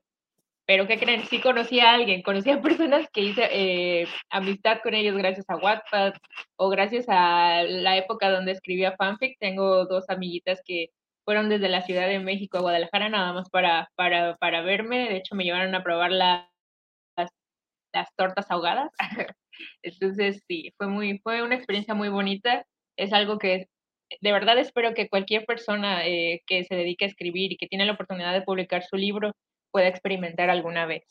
[0.65, 1.25] pero ¿qué creen?
[1.28, 5.58] Sí conocí a alguien, conocí a personas que hice eh, amistad con ellos gracias a
[5.58, 6.13] Wattpad
[6.58, 9.38] o gracias a la época donde escribía fanfic.
[9.39, 10.89] Tengo dos amiguitas que
[11.23, 15.10] fueron desde la Ciudad de México a Guadalajara nada más para, para, para verme.
[15.10, 16.47] De hecho, me llevaron a probar las,
[17.93, 18.91] las tortas ahogadas.
[19.84, 22.65] Entonces, sí, fue, muy, fue una experiencia muy bonita.
[22.97, 23.67] Es algo que
[24.21, 27.86] de verdad espero que cualquier persona eh, que se dedique a escribir y que tiene
[27.86, 29.32] la oportunidad de publicar su libro
[29.76, 31.04] pueda experimentar alguna vez.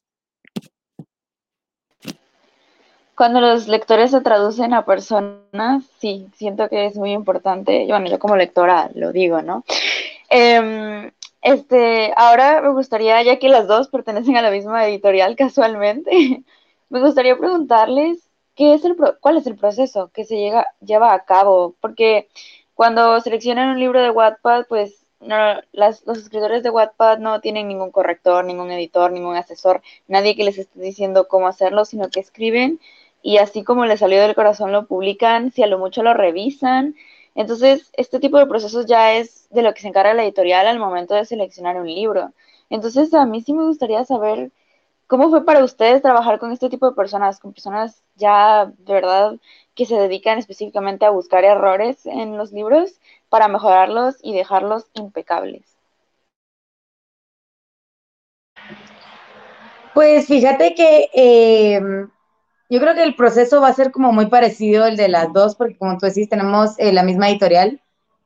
[3.15, 7.85] Cuando los lectores se traducen a personas, sí, siento que es muy importante.
[7.87, 9.65] Bueno, yo como lectora lo digo, ¿no?
[10.31, 11.11] Em,
[11.43, 16.43] este, ahora me gustaría, ya que las dos pertenecen a la misma editorial casualmente,
[16.89, 21.27] me gustaría preguntarles ¿qué es el ¿cuál es el proceso que se llega, lleva a
[21.27, 21.77] cabo?
[21.83, 22.29] Porque
[22.73, 27.91] cuando seleccionan un libro de Wattpad, pues no, los escritores de Wattpad no tienen ningún
[27.91, 32.81] corrector, ningún editor, ningún asesor, nadie que les esté diciendo cómo hacerlo, sino que escriben
[33.23, 36.95] y así como les salió del corazón lo publican, si a lo mucho lo revisan.
[37.35, 40.79] Entonces, este tipo de procesos ya es de lo que se encarga la editorial al
[40.79, 42.33] momento de seleccionar un libro.
[42.71, 44.53] Entonces, a mí sí me gustaría saber
[45.17, 49.37] cómo fue para ustedes trabajar con este tipo de personas, con personas ya de verdad
[49.77, 52.99] que se dedican específicamente a buscar errores en los libros
[53.29, 55.77] para mejorarlos y dejarlos impecables.
[59.95, 61.81] Pues fíjate que eh,
[62.69, 65.55] yo creo que el proceso va a ser como muy parecido el de las dos,
[65.55, 67.81] porque como tú decís, tenemos eh, la misma editorial,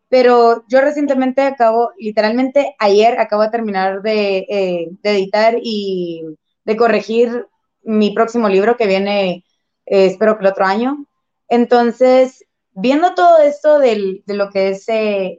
[0.09, 6.25] pero yo recientemente acabo, literalmente ayer acabo de terminar de, eh, de editar y
[6.69, 7.47] de corregir
[7.83, 9.43] mi próximo libro que viene,
[9.87, 11.07] eh, espero que el otro año.
[11.49, 14.85] Entonces, viendo todo esto del, de lo que es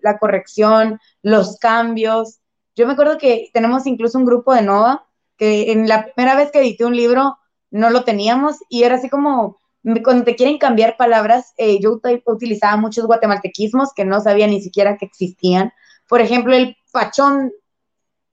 [0.02, 2.40] la corrección, los cambios,
[2.76, 5.06] yo me acuerdo que tenemos incluso un grupo de Nova,
[5.38, 7.38] que en la primera vez que edité un libro,
[7.70, 9.60] no lo teníamos y era así como,
[10.04, 14.98] cuando te quieren cambiar palabras, eh, yo utilizaba muchos guatemaltequismos que no sabía ni siquiera
[14.98, 15.72] que existían.
[16.08, 17.52] Por ejemplo, el pachón,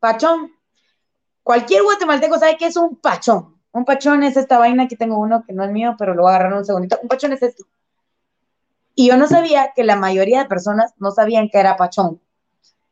[0.01, 0.56] pachón.
[1.47, 3.55] Cualquier guatemalteco sabe que es un pachón.
[3.71, 6.33] Un pachón es esta vaina, aquí tengo uno que no es mío, pero lo voy
[6.33, 6.99] a agarrar un segundito.
[7.01, 7.63] Un pachón es esto.
[8.97, 12.21] Y yo no sabía que la mayoría de personas no sabían que era pachón.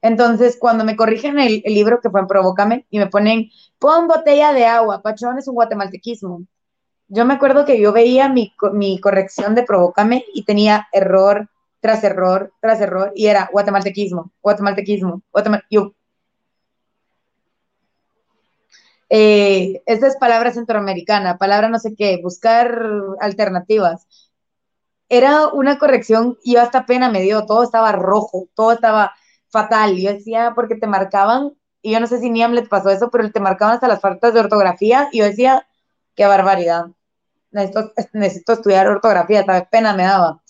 [0.03, 4.53] Entonces, cuando me corrigen el, libro que fue en Provócame y me ponen, pon botella
[4.53, 6.45] de agua, Pachón es un guatemaltequismo.
[7.09, 8.55] Yo me acuerdo que yo veía mi,
[9.01, 11.49] corrección de Provócame y tenía error
[11.81, 15.93] tras error tras error y era guatemaltequismo, guatemaltequismo, guatemaltequismo.
[19.11, 22.81] Eh, esa es palabra centroamericana, palabra no sé qué, buscar
[23.21, 24.07] alternativas.
[25.09, 29.15] Era una corrección y hasta pena me dio, todo estaba rojo, todo estaba
[29.51, 29.97] fatal.
[29.97, 33.31] Yo decía, porque te marcaban, y yo no sé si ni les pasó eso, pero
[33.31, 35.67] te marcaban hasta las faltas de ortografía, y yo decía,
[36.17, 36.87] qué barbaridad.
[37.51, 40.43] Necesito, necesito estudiar ortografía, tal pena me daba.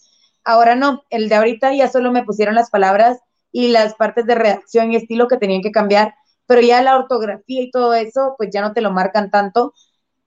[0.45, 3.19] Ahora no, el de ahorita ya solo me pusieron las palabras
[3.53, 6.15] y las partes de redacción y estilo que tenían que cambiar,
[6.47, 9.73] pero ya la ortografía y todo eso, pues ya no te lo marcan tanto.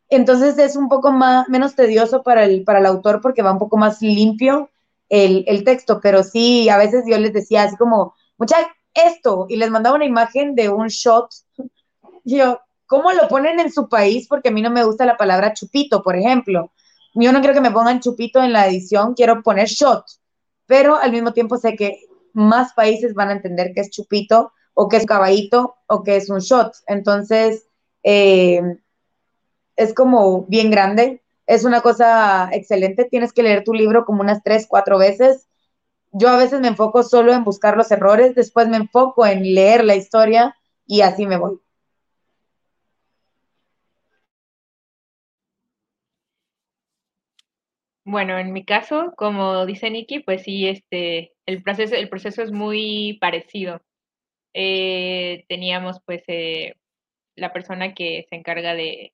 [0.10, 3.60] Entonces es un poco más, menos tedioso para el, para el autor porque va un
[3.60, 4.70] poco más limpio
[5.10, 8.58] el, el texto, pero sí, a veces yo les decía así como, mucha,
[8.94, 11.30] esto, y les mandaba una imagen de un shot.
[12.24, 14.28] Yo, ¿cómo lo ponen en su país?
[14.28, 16.72] Porque a mí no me gusta la palabra chupito, por ejemplo.
[17.14, 20.04] Yo no quiero que me pongan chupito en la edición, quiero poner shot.
[20.66, 22.02] Pero al mismo tiempo sé que
[22.34, 26.30] más países van a entender que es chupito o que es caballito o que es
[26.30, 26.74] un shot.
[26.88, 27.68] Entonces,
[28.04, 28.62] eh,
[29.76, 31.24] es como bien grande.
[31.46, 33.06] Es una cosa excelente.
[33.06, 35.48] Tienes que leer tu libro como unas tres, cuatro veces
[36.12, 39.84] yo a veces me enfoco solo en buscar los errores, después me enfoco en leer
[39.84, 41.60] la historia y así me voy.
[48.06, 52.52] Bueno, en mi caso, como dice Nikki, pues sí, este, el proceso, el proceso es
[52.52, 53.82] muy parecido.
[54.60, 56.74] Eh, teníamos pues eh,
[57.36, 59.14] la persona que se encarga de,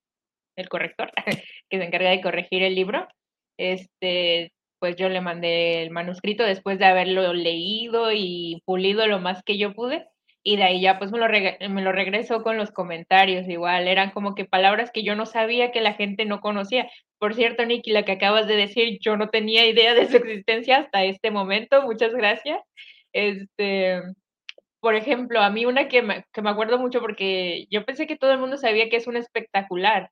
[0.56, 1.12] el corrector,
[1.70, 3.10] que se encarga de corregir el libro,
[3.58, 9.44] este, pues yo le mandé el manuscrito después de haberlo leído y pulido lo más
[9.44, 10.08] que yo pude.
[10.46, 14.12] Y de ahí ya pues me lo, me lo regresó con los comentarios, igual eran
[14.12, 16.90] como que palabras que yo no sabía que la gente no conocía.
[17.18, 20.78] Por cierto, Nicky, la que acabas de decir, yo no tenía idea de su existencia
[20.78, 22.62] hasta este momento, muchas gracias.
[23.14, 24.02] Este,
[24.84, 28.18] por ejemplo, a mí una que me, que me acuerdo mucho porque yo pensé que
[28.18, 30.12] todo el mundo sabía que es un espectacular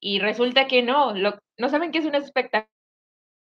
[0.00, 2.70] y resulta que no, no saben que es un espectacular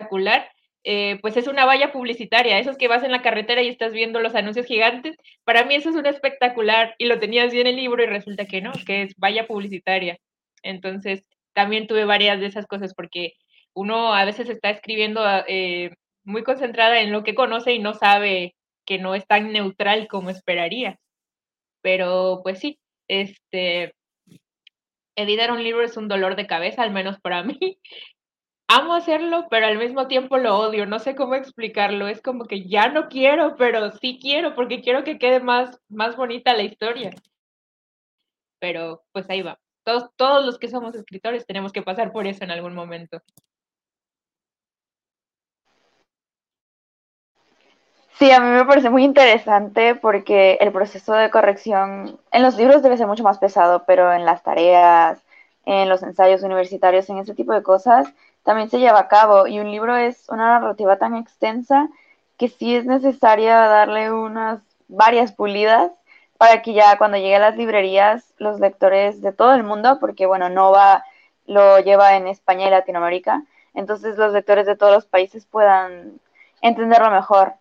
[0.03, 0.49] espectacular,
[0.83, 4.19] eh, pues es una valla publicitaria, esos que vas en la carretera y estás viendo
[4.19, 7.81] los anuncios gigantes, para mí eso es un espectacular y lo tenías bien en el
[7.81, 10.17] libro y resulta que no, que es valla publicitaria.
[10.61, 13.33] Entonces, también tuve varias de esas cosas porque
[13.73, 15.91] uno a veces está escribiendo eh,
[16.23, 20.29] muy concentrada en lo que conoce y no sabe que no es tan neutral como
[20.29, 20.99] esperaría.
[21.81, 23.93] Pero pues sí, este,
[25.15, 27.57] editar un libro es un dolor de cabeza, al menos para mí
[28.67, 32.67] amo hacerlo, pero al mismo tiempo lo odio, no sé cómo explicarlo, es como que
[32.67, 37.11] ya no quiero, pero sí quiero, porque quiero que quede más, más bonita la historia.
[38.59, 39.59] Pero pues ahí va.
[39.85, 43.21] Todos, todos los que somos escritores tenemos que pasar por eso en algún momento.
[48.19, 52.81] Sí, a mí me parece muy interesante porque el proceso de corrección en los libros
[52.83, 55.19] debe ser mucho más pesado, pero en las tareas,
[55.65, 58.07] en los ensayos universitarios, en ese tipo de cosas,
[58.43, 61.89] también se lleva a cabo y un libro es una narrativa tan extensa
[62.37, 65.91] que sí es necesaria darle unas varias pulidas
[66.37, 70.25] para que ya cuando llegue a las librerías los lectores de todo el mundo, porque
[70.27, 71.03] bueno, Nova
[71.47, 76.19] lo lleva en España y Latinoamérica, entonces los lectores de todos los países puedan
[76.61, 77.55] entenderlo mejor.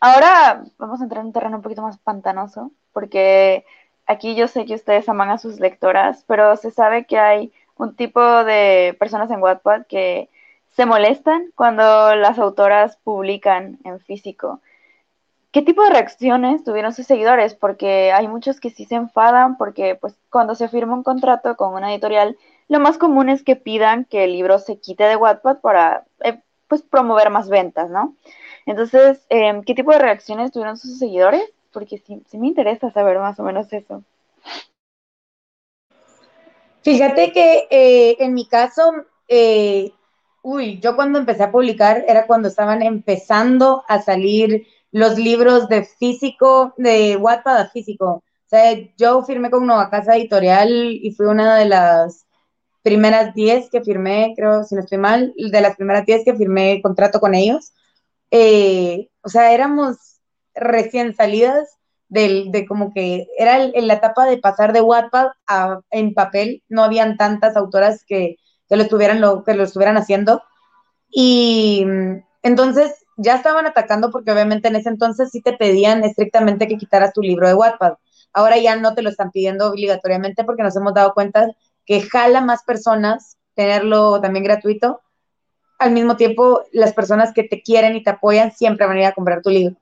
[0.00, 3.64] Ahora vamos a entrar en un terreno un poquito más pantanoso, porque
[4.06, 7.96] aquí yo sé que ustedes aman a sus lectoras, pero se sabe que hay un
[7.96, 10.28] tipo de personas en Wattpad que
[10.76, 14.60] se molestan cuando las autoras publican en físico.
[15.52, 17.54] ¿Qué tipo de reacciones tuvieron sus seguidores?
[17.54, 21.74] Porque hay muchos que sí se enfadan porque pues cuando se firma un contrato con
[21.74, 22.36] una editorial,
[22.68, 26.40] lo más común es que pidan que el libro se quite de Wattpad para eh,
[26.74, 28.16] pues promover más ventas, ¿no?
[28.66, 31.44] Entonces, em, ¿qué tipo de reacciones tuvieron sus seguidores?
[31.72, 34.02] Porque sí, sí me interesa saber más o menos eso.
[36.82, 38.92] Fíjate que eh, en mi caso,
[39.28, 39.92] eh,
[40.42, 45.84] uy, yo cuando empecé a publicar era cuando estaban empezando a salir los libros de
[45.84, 48.06] físico, de Wattpad a físico.
[48.06, 52.26] O sea, yo firmé con Nueva Casa Editorial y fui una de las
[52.84, 56.80] primeras 10 que firmé, creo, si no estoy mal, de las primeras 10 que firmé
[56.82, 57.72] contrato con ellos.
[58.30, 60.20] Eh, o sea, éramos
[60.54, 65.80] recién salidas del, de como que era en la etapa de pasar de Wattpad a,
[65.90, 68.36] en papel, no habían tantas autoras que,
[68.68, 70.42] que lo estuvieran, lo, que lo estuvieran haciendo.
[71.10, 71.86] Y
[72.42, 77.14] entonces ya estaban atacando porque obviamente en ese entonces sí te pedían estrictamente que quitaras
[77.14, 77.94] tu libro de Wattpad.
[78.34, 81.48] Ahora ya no te lo están pidiendo obligatoriamente porque nos hemos dado cuenta
[81.86, 85.00] que jala más personas tenerlo también gratuito.
[85.78, 89.06] Al mismo tiempo, las personas que te quieren y te apoyan siempre van a ir
[89.06, 89.76] a comprar tu libro.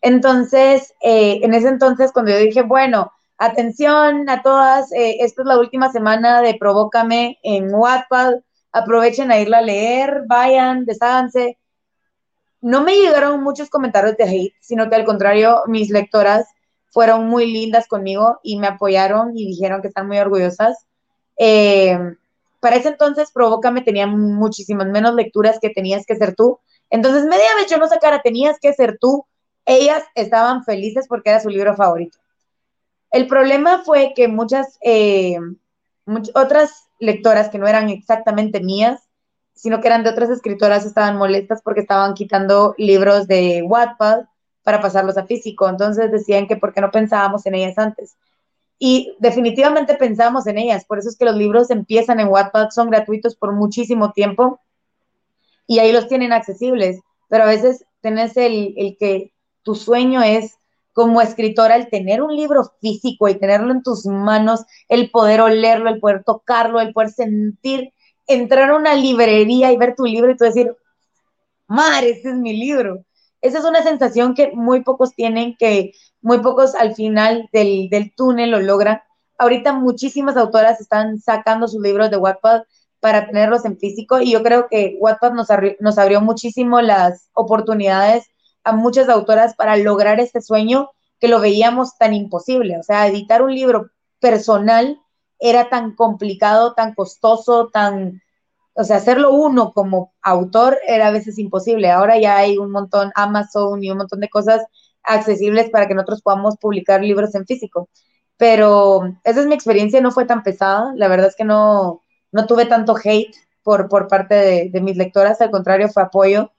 [0.00, 5.48] Entonces, eh, en ese entonces, cuando yo dije, bueno, atención a todas, eh, esta es
[5.48, 8.34] la última semana de Provócame en Wattpad,
[8.72, 11.58] aprovechen a irla a leer, vayan, desháganse
[12.62, 16.46] no me llegaron muchos comentarios de hate, sino que al contrario, mis lectoras
[16.90, 20.86] fueron muy lindas conmigo y me apoyaron y dijeron que están muy orgullosas.
[21.36, 21.98] Eh,
[22.60, 26.60] para ese entonces, Provócame tenía muchísimas menos lecturas que Tenías que ser tú.
[26.90, 29.26] Entonces, media vez yo no sacara Tenías que ser tú.
[29.64, 32.18] Ellas estaban felices porque era su libro favorito.
[33.10, 35.38] El problema fue que muchas, eh,
[36.34, 39.02] otras lectoras que no eran exactamente mías
[39.54, 44.24] sino que eran de otras escritoras, estaban molestas porque estaban quitando libros de Wattpad
[44.62, 45.68] para pasarlos a físico.
[45.68, 48.16] Entonces decían que por qué no pensábamos en ellas antes.
[48.84, 52.90] Y definitivamente pensamos en ellas, por eso es que los libros empiezan en Wattpad, son
[52.90, 54.58] gratuitos por muchísimo tiempo
[55.68, 60.56] y ahí los tienen accesibles, pero a veces tenés el, el que tu sueño es
[60.92, 65.88] como escritora el tener un libro físico y tenerlo en tus manos, el poder olerlo,
[65.88, 67.92] el poder tocarlo, el poder sentir
[68.26, 70.76] entrar a una librería y ver tu libro y tú decir,
[71.68, 73.04] madre, ese es mi libro.
[73.42, 78.52] Esa es una sensación que muy pocos tienen, que muy pocos al final del, túnel
[78.52, 79.02] lo logran.
[79.36, 82.62] Ahorita muchísimas autoras están sacando sus libros de Wattpad
[83.00, 85.48] para tenerlos en físico y yo creo que Wattpad nos,
[85.80, 88.26] nos abrió muchísimo las oportunidades
[88.62, 92.78] a muchas autoras para lograr este sueño que lo veíamos tan imposible.
[92.78, 95.00] O sea, editar un libro personal
[95.40, 98.22] era tan complicado, tan costoso, tan,
[98.74, 101.90] o sea, hacerlo uno como autor era a veces imposible.
[101.90, 104.64] Ahora ya hay un montón, Amazon y un montón de cosas
[105.02, 107.88] accesibles para que nosotros podamos publicar libros en físico.
[108.36, 110.92] Pero esa es mi experiencia, no fue tan pesada.
[110.96, 112.02] La verdad es que no,
[112.32, 116.50] no tuve tanto hate por, por parte de, mis lectoras, al contrario, fue apoyo.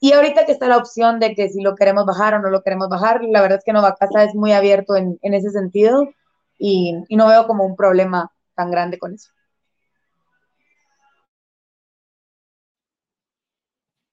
[0.00, 2.62] Y ahorita que está la opción de que si lo queremos bajar o no lo
[2.62, 6.08] queremos bajar, la verdad es que Nova Casa es muy abierto en, en ese sentido
[6.60, 9.30] y, no veo como un problema tan grande con eso.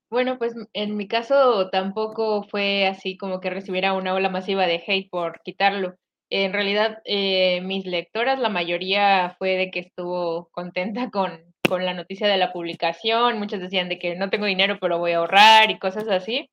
[0.09, 4.81] Bueno, pues en mi caso tampoco fue así como que recibiera una ola masiva de
[4.87, 5.95] hate por quitarlo.
[6.29, 11.93] En realidad, eh, mis lectoras, la mayoría fue de que estuvo contenta con, con, la
[11.93, 13.37] noticia de la publicación.
[13.39, 16.49] Muchas decían de que no tengo dinero, pero voy a ahorrar y cosas así.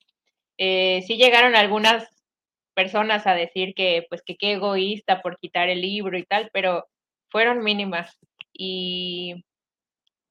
[0.59, 2.09] Eh, sí llegaron algunas
[2.74, 6.86] personas a decir que pues que qué egoísta por quitar el libro y tal, pero
[7.30, 8.18] fueron mínimas
[8.52, 9.44] y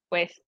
[0.08, 0.43] pues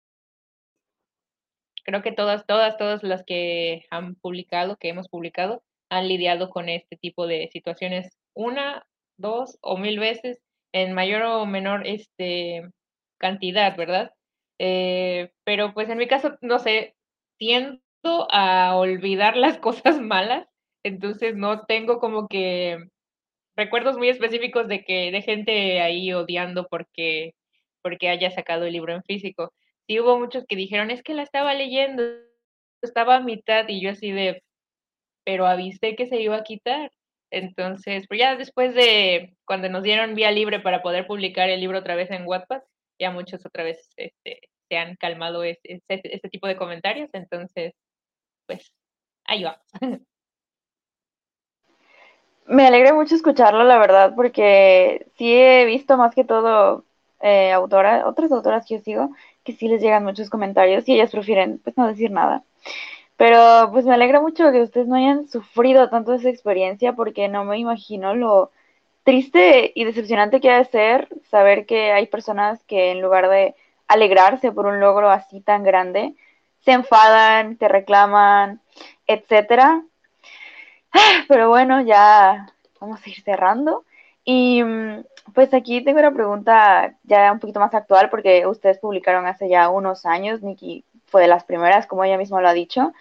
[1.83, 6.69] creo que todas, todas, todas las que han publicado, que hemos publicado, han lidiado con
[6.69, 8.87] este tipo de situaciones una,
[9.19, 10.41] dos o mil veces
[10.73, 12.63] en mayor o menor este,
[13.19, 14.13] cantidad, ¿verdad?
[14.59, 16.95] Eh, pero pues en mi caso, no sé,
[17.39, 17.81] tiendo
[18.31, 20.47] a olvidar las cosas malas
[20.83, 22.79] entonces no tengo como que
[23.57, 27.35] recuerdos muy específicos de que de gente ahí odiando porque
[27.83, 29.53] porque haya sacado el libro en físico.
[29.93, 32.03] Sí hubo muchos que dijeron, "Es que la estaba leyendo,
[32.81, 34.43] estaba a mitad" y yo así de
[35.25, 36.91] pero avisé que se iba a quitar.
[37.31, 41.79] Entonces, pues ya después de cuando nos dieron vía libre para poder publicar el libro
[41.81, 42.63] otra vez en Wattpad,
[42.99, 44.41] ya muchos otra vez este,
[44.71, 45.83] se han calmado este,
[46.31, 47.11] tipo de comentarios.
[47.13, 47.75] Entonces,
[48.47, 48.73] pues
[49.27, 49.61] ahí va.
[52.47, 56.85] Me alegra mucho escucharlo, la verdad, porque sí he visto más que todo
[57.21, 59.11] eh, autoras, otras autoras que yo sigo,
[59.45, 62.45] que sí les llegan muchos comentarios y ellas prefieren pues no decir nada.
[63.17, 67.45] Pero pues me alegra mucho que ustedes no hayan sufrido tanto esa experiencia porque no
[67.45, 68.51] me imagino lo
[69.05, 73.55] triste y decepcionante que ha de ser saber que hay personas que en lugar de
[73.89, 76.15] alegrarse por un logro así tan grande,
[76.65, 78.61] se enfadan, te reclaman,
[79.07, 79.83] etcétera.
[81.29, 82.47] Pero bueno, ya
[82.81, 83.85] vamos a ir cerrando.
[84.25, 85.05] Y mm,
[85.35, 89.69] pues aquí tengo una pregunta ya un poquito más actual porque ustedes publicaron hace ya
[89.69, 92.93] unos años, Nikki fue de las primeras, como ella misma lo ha dicho.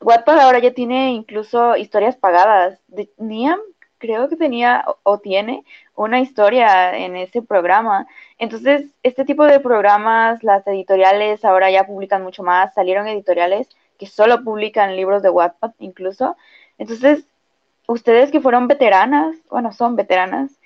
[0.00, 2.80] Wattpad ahora ya tiene incluso historias pagadas.
[2.88, 3.60] De, Niam
[3.98, 8.06] creo que tenía o, tiene una historia en ese programa.
[8.38, 12.74] Entonces, este tipo de programas, las editoriales ahora ya publican mucho más.
[12.74, 16.36] Salieron editoriales que solo publican libros de Wattpad incluso.
[16.78, 17.26] Entonces,
[17.92, 20.58] ustedes que fueron veteranas, bueno, son veteranas,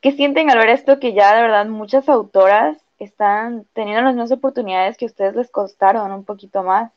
[0.00, 4.32] ¿qué sienten al ver esto que ya de verdad muchas autoras están teniendo las mismas
[4.32, 6.92] oportunidades que ustedes les costaron un poquito más?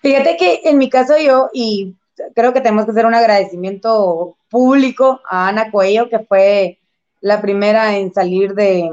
[0.00, 1.96] Fíjate que en mi caso yo, y
[2.34, 6.78] creo que tenemos que hacer un agradecimiento público a Ana Coello, que fue
[7.20, 8.88] la primera en salir de,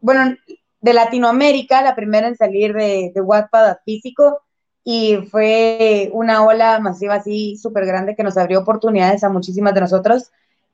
[0.00, 0.36] bueno,
[0.80, 4.40] de Latinoamérica, la primera en salir de, de físico,
[4.82, 9.82] y fue una ola masiva así súper grande que nos abrió oportunidades a muchísimas de
[9.82, 10.30] nosotros.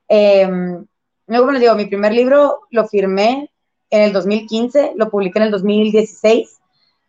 [0.08, 0.48] Eh,
[1.26, 3.50] luego les digo, mi primer libro lo firmé
[3.90, 6.60] en el 2015, lo publiqué en el 2016.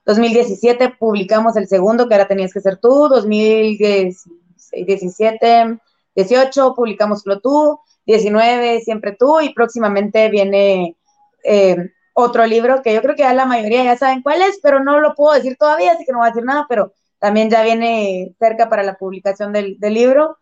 [0.05, 3.09] 2017 publicamos el segundo, que ahora tenías que ser tú.
[3.09, 5.79] 2017,
[6.15, 7.79] 18 publicamos Flo tú.
[8.05, 9.41] 19 siempre tú.
[9.41, 10.95] Y próximamente viene
[11.43, 14.83] eh, otro libro que yo creo que ya la mayoría ya saben cuál es, pero
[14.83, 17.61] no lo puedo decir todavía, así que no voy a decir nada, pero también ya
[17.61, 20.39] viene cerca para la publicación del, libro.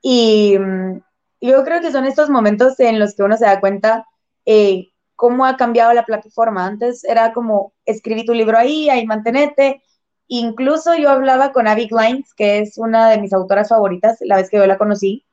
[0.00, 1.02] Y mm,
[1.42, 4.06] yo creo que son estos momentos en los que uno se da cuenta
[4.46, 6.64] eh, cómo ha cambiado la plataforma.
[6.64, 9.82] Antes era como escribí tu libro ahí, ahí mantenete.
[10.26, 14.48] Incluso yo hablaba con Abby Glines, que es una de mis autoras favoritas, la vez
[14.48, 15.26] que yo la conocí,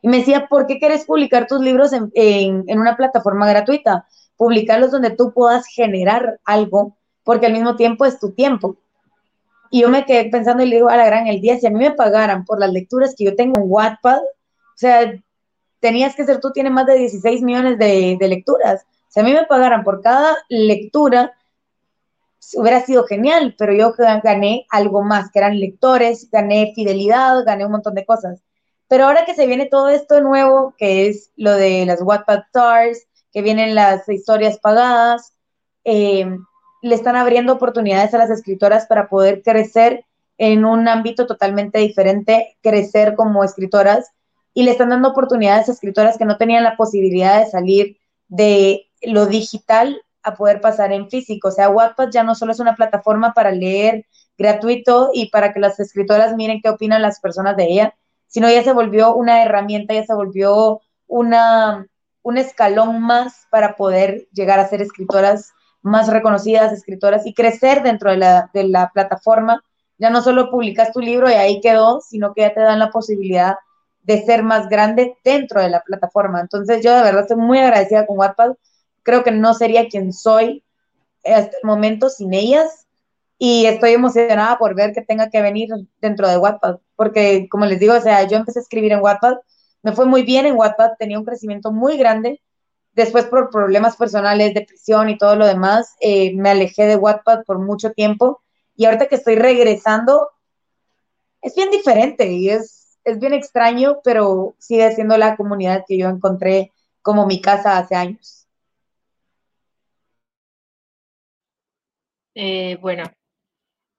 [0.00, 4.06] y me decía, ¿por qué quieres publicar tus libros en, en una plataforma gratuita?
[4.38, 8.76] Publicarlos donde tú puedas generar algo, porque al mismo tiempo es tu tiempo.
[9.70, 11.70] Y yo me quedé pensando y le digo a la gran, el día, si a
[11.70, 15.12] mí me pagaran por las lecturas que yo tengo en Wattpad, o sea,
[15.80, 18.86] tenías que ser tú, tienes más de 16 millones de, de lecturas.
[19.08, 21.34] Si a mí me pagaran por cada lectura,
[22.54, 27.72] hubiera sido genial, pero yo gané algo más, que eran lectores, gané fidelidad, gané un
[27.72, 28.40] montón de cosas.
[28.86, 33.07] Pero ahora que se viene todo esto nuevo, que es lo de las Wattpad Stars,
[33.32, 35.32] que vienen las historias pagadas,
[35.84, 36.26] eh,
[36.82, 40.04] le están abriendo oportunidades a las escritoras para poder crecer
[40.38, 44.10] en un ámbito totalmente diferente, crecer como escritoras,
[44.54, 47.96] y le están dando oportunidades a escritoras que no tenían la posibilidad de salir
[48.28, 51.48] de lo digital a poder pasar en físico.
[51.48, 54.06] O sea, Wattpad ya no solo es una plataforma para leer
[54.36, 57.94] gratuito y para que las escritoras miren qué opinan las personas de ella,
[58.26, 61.86] sino ya se volvió una herramienta, ya se volvió una,
[62.28, 68.10] un escalón más para poder llegar a ser escritoras más reconocidas, escritoras y crecer dentro
[68.10, 69.64] de la, de la plataforma.
[69.96, 72.90] Ya no solo publicas tu libro y ahí quedó, sino que ya te dan la
[72.90, 73.56] posibilidad
[74.02, 76.40] de ser más grande dentro de la plataforma.
[76.40, 78.56] Entonces yo de verdad estoy muy agradecida con Wattpad.
[79.02, 80.62] Creo que no sería quien soy
[81.24, 82.86] hasta el momento sin ellas
[83.38, 85.70] y estoy emocionada por ver que tenga que venir
[86.02, 89.38] dentro de Wattpad, porque como les digo, o sea, yo empecé a escribir en Wattpad
[89.82, 92.40] me fue muy bien en Wattpad, tenía un crecimiento muy grande.
[92.92, 97.58] Después por problemas personales, depresión y todo lo demás, eh, me alejé de Wattpad por
[97.58, 98.42] mucho tiempo
[98.76, 100.30] y ahorita que estoy regresando,
[101.42, 106.08] es bien diferente y es, es bien extraño, pero sigue siendo la comunidad que yo
[106.08, 106.72] encontré
[107.02, 108.46] como mi casa hace años.
[112.34, 113.04] Eh, bueno,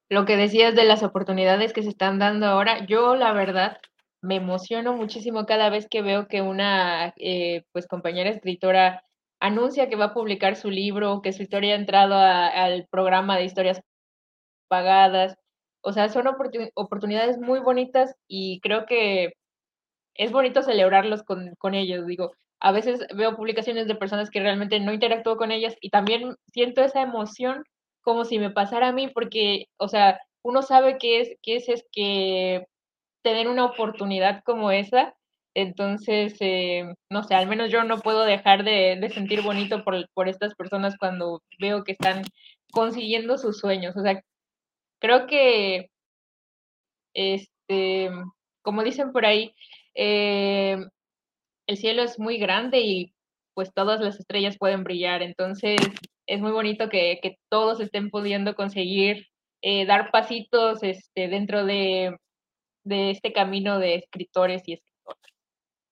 [0.08, 3.78] lo que decías de las oportunidades que se están dando ahora, yo la verdad
[4.22, 9.02] me emociono muchísimo cada vez que veo que una eh, pues compañera escritora
[9.40, 13.44] anuncia que va a publicar su libro, que su historia ha entrado al programa de
[13.44, 13.80] historias
[14.68, 15.36] pagadas.
[15.82, 16.26] O sea, son
[16.74, 19.32] oportunidades muy bonitas y creo que
[20.14, 22.06] es bonito celebrarlos con, con ellos.
[22.06, 26.36] Digo, a veces veo publicaciones de personas que realmente no interactúo con ellas y también
[26.52, 27.64] siento esa emoción
[28.02, 31.68] como si me pasara a mí, porque, o sea, uno sabe que es, que es,
[31.68, 32.66] es que
[33.22, 35.14] tener una oportunidad como esa,
[35.54, 40.28] entonces, eh, no sé, al menos yo no puedo dejar de, sentir bonito por, por,
[40.28, 42.22] estas personas cuando veo que están
[42.72, 43.96] consiguiendo sus sueños.
[43.96, 44.22] O sea,
[45.00, 45.90] creo que,
[47.14, 48.10] este,
[48.62, 49.54] como dicen por ahí,
[49.94, 50.78] eh,
[51.66, 53.14] el cielo es muy grande y
[53.54, 55.22] pues todas las estrellas pueden brillar.
[55.22, 55.80] Entonces,
[56.26, 59.26] es muy bonito que, que todos estén pudiendo conseguir
[59.62, 62.16] eh, dar pasitos este, dentro de,
[62.90, 65.32] de este camino de escritores y escritoras.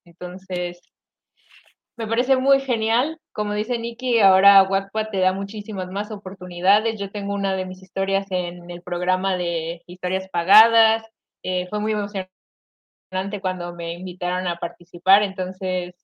[0.05, 0.81] Entonces,
[1.97, 3.19] me parece muy genial.
[3.33, 6.99] Como dice Nikki, ahora Wattpad te da muchísimas más oportunidades.
[7.01, 11.05] Yo tengo una de mis historias en el programa de historias pagadas.
[11.43, 15.23] Eh, fue muy emocionante cuando me invitaron a participar.
[15.23, 15.95] Entonces,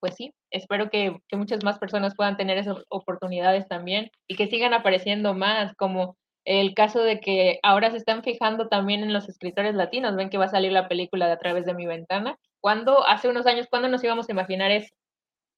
[0.00, 4.48] pues sí, espero que, que, muchas más personas puedan tener esas oportunidades también y que
[4.48, 9.28] sigan apareciendo más, como el caso de que ahora se están fijando también en los
[9.28, 12.38] escritores latinos, ven que va a salir la película de A través de mi ventana.
[12.60, 14.94] cuando Hace unos años, ¿cuándo nos íbamos a imaginar eso?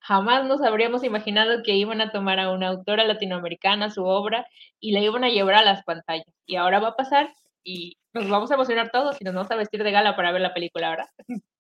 [0.01, 4.47] Jamás nos habríamos imaginado que iban a tomar a una autora latinoamericana su obra
[4.81, 6.27] y la iban a llevar a las pantallas.
[6.47, 7.35] Y ahora va a pasar
[7.65, 10.43] y nos vamos a emocionar todos y nos vamos a vestir de gala para ver
[10.43, 11.11] la película ahora.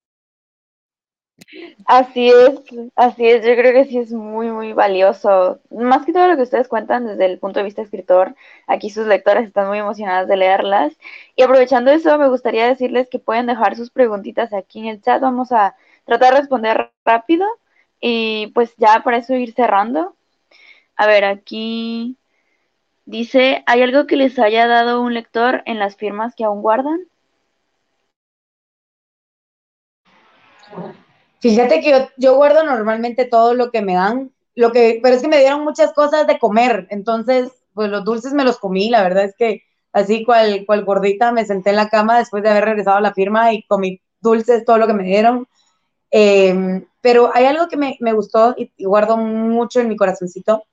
[1.87, 2.61] Así es,
[2.97, 5.61] así es, yo creo que sí es muy, muy valioso.
[5.70, 8.34] Más que todo lo que ustedes cuentan desde el punto de vista escritor,
[8.66, 10.97] aquí sus lectoras están muy emocionadas de leerlas.
[11.37, 15.20] Y aprovechando eso, me gustaría decirles que pueden dejar sus preguntitas aquí en el chat,
[15.20, 17.47] vamos a tratar de responder rápido
[18.01, 20.16] y pues ya para eso ir cerrando.
[20.97, 22.16] A ver, aquí
[23.07, 27.01] dice, ¿hay algo que les haya dado un lector en las firmas que aún guardan?
[31.41, 35.28] Fíjate que yo, guardo normalmente todo lo que me dan, lo que, pero es que
[35.28, 39.24] me dieron muchas cosas de comer, entonces, pues los dulces me los comí, la verdad
[39.24, 39.62] es que
[39.93, 43.14] así cual, cual gordita me senté en la cama después de haber regresado a la
[43.14, 45.47] firma y comí dulces, todo lo que me dieron.
[46.11, 50.64] Eh, pero hay algo que me, me gustó y, y, guardo mucho en mi corazoncito,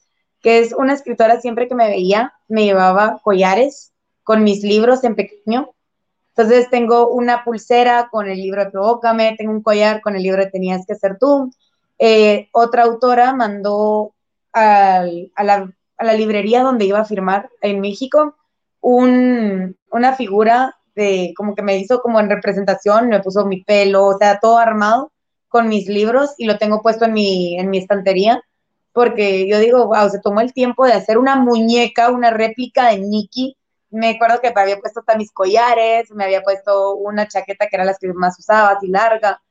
[0.41, 3.93] que es una escritora siempre que me veía, me llevaba collares
[4.24, 5.74] con mis libros en pequeño
[6.36, 10.44] entonces tengo una pulsera con el libro de Provócame, tengo un collar con el libro
[10.44, 11.52] de Tenías que ser tú.
[12.00, 14.14] Eh, otra autora mandó
[14.52, 18.36] al, a, la, a, la, librería donde iba a firmar en México
[18.82, 24.06] un, una figura de como que me hizo como en representación, me puso mi pelo,
[24.06, 25.12] o sea, todo armado
[25.50, 28.44] con mis libros y lo tengo puesto en mi, en mi estantería
[28.92, 33.00] porque yo digo, wow, se tomó el tiempo de hacer una muñeca, una réplica de
[33.00, 33.58] Nikki
[33.94, 37.76] me acuerdo que me había puesto hasta mis collares, me había puesto una chaqueta que
[37.76, 39.41] era la que más usaba, así larga.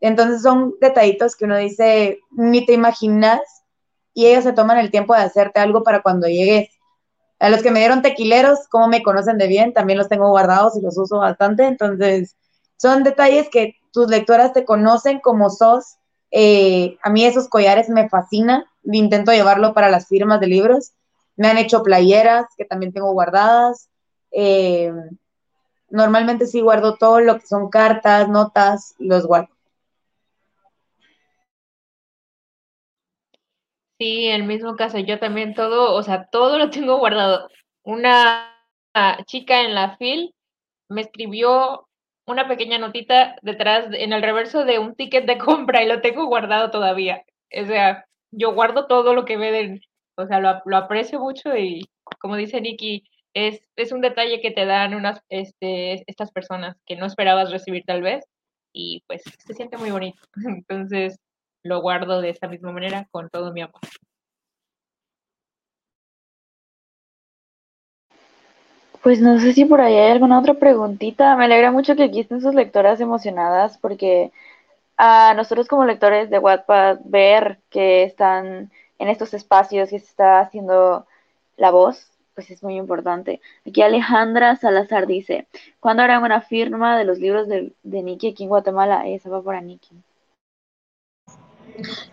[0.00, 3.40] Entonces son detallitos que uno dice, ni te imaginas,
[4.14, 6.68] y ellos se toman el tiempo de hacerte algo para cuando llegues.
[7.38, 10.76] A los que me dieron tequileros, como me conocen de bien, también los tengo guardados
[10.76, 11.64] y los uso bastante.
[11.66, 12.36] Entonces,
[12.76, 15.96] son detalles que tus lectoras te conocen como sos.
[16.30, 20.92] Eh, a mí esos collares me fascinan, intento llevarlo para las firmas de libros.
[21.36, 23.88] Me han hecho playeras que también tengo guardadas.
[24.32, 24.92] Eh,
[25.90, 29.54] normalmente sí guardo todo lo que son cartas, notas, los guardo.
[33.98, 37.48] Sí, el mismo caso, yo también todo, o sea, todo lo tengo guardado.
[37.84, 38.48] Una
[39.26, 40.34] chica en la FIL
[40.88, 41.88] me escribió
[42.26, 46.26] una pequeña notita detrás, en el reverso de un ticket de compra y lo tengo
[46.26, 47.24] guardado todavía.
[47.52, 49.80] O sea, yo guardo todo lo que ve
[50.16, 53.04] o sea, lo, lo aprecio mucho y como dice Nikki,
[53.34, 57.84] es, es un detalle que te dan unas, este, estas personas que no esperabas recibir
[57.86, 58.24] tal vez
[58.72, 60.20] y pues se siente muy bonito.
[60.46, 61.18] Entonces
[61.62, 63.80] lo guardo de esta misma manera con todo mi amor.
[69.02, 71.36] Pues no sé si por ahí hay alguna otra preguntita.
[71.36, 74.30] Me alegra mucho que aquí estén sus lectoras emocionadas porque
[74.96, 80.40] a nosotros como lectores de Wattpad ver que están en estos espacios que se está
[80.40, 81.06] haciendo
[81.56, 83.40] la voz pues es muy importante.
[83.66, 85.46] Aquí Alejandra Salazar dice,
[85.80, 89.06] ¿cuándo harán una firma de los libros de, de Nikki aquí en Guatemala?
[89.08, 89.96] Esa va para Nikki.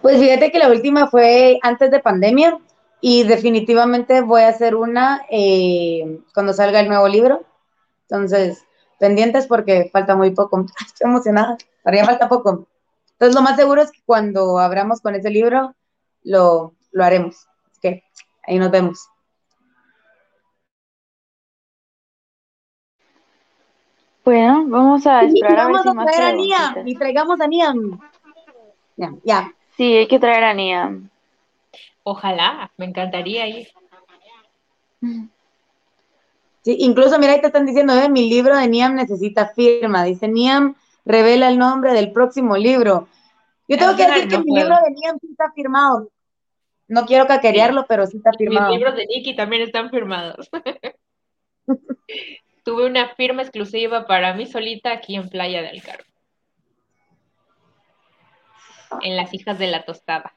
[0.02, 2.60] Pues fíjate que la última fue antes de pandemia
[3.02, 7.46] y definitivamente voy a hacer una eh, cuando salga el nuevo libro.
[8.04, 8.66] Entonces,
[9.00, 10.66] pendientes porque falta muy poco.
[10.86, 12.68] Estoy emocionada, todavía falta poco.
[13.14, 15.76] Entonces, lo más seguro es que cuando abramos con ese libro,
[16.24, 17.48] lo, lo haremos.
[17.72, 18.04] Así
[18.44, 19.10] ahí nos vemos.
[24.30, 27.48] Bueno, vamos a esperar a ver si a más traer a Niam y traigamos a
[27.48, 28.00] Niam.
[28.96, 29.52] Ya, ya.
[29.76, 31.10] Sí, hay que traer a Niam.
[32.04, 33.70] Ojalá, me encantaría ir.
[36.62, 40.04] Sí, incluso, mira, ahí te están diciendo, eh, mi libro de Niam necesita firma.
[40.04, 40.76] Dice, Niam
[41.06, 43.08] revela el nombre del próximo libro.
[43.68, 46.12] Yo tengo que decir que mi libro de Niam sí está firmado.
[46.88, 48.70] No quiero caquerearlo, pero sí está firmado.
[48.70, 50.52] Mis libros de Nikki también están firmados.
[52.70, 56.06] Tuve una firma exclusiva para mí solita aquí en Playa del Carmen.
[59.02, 60.36] En las hijas de la tostada.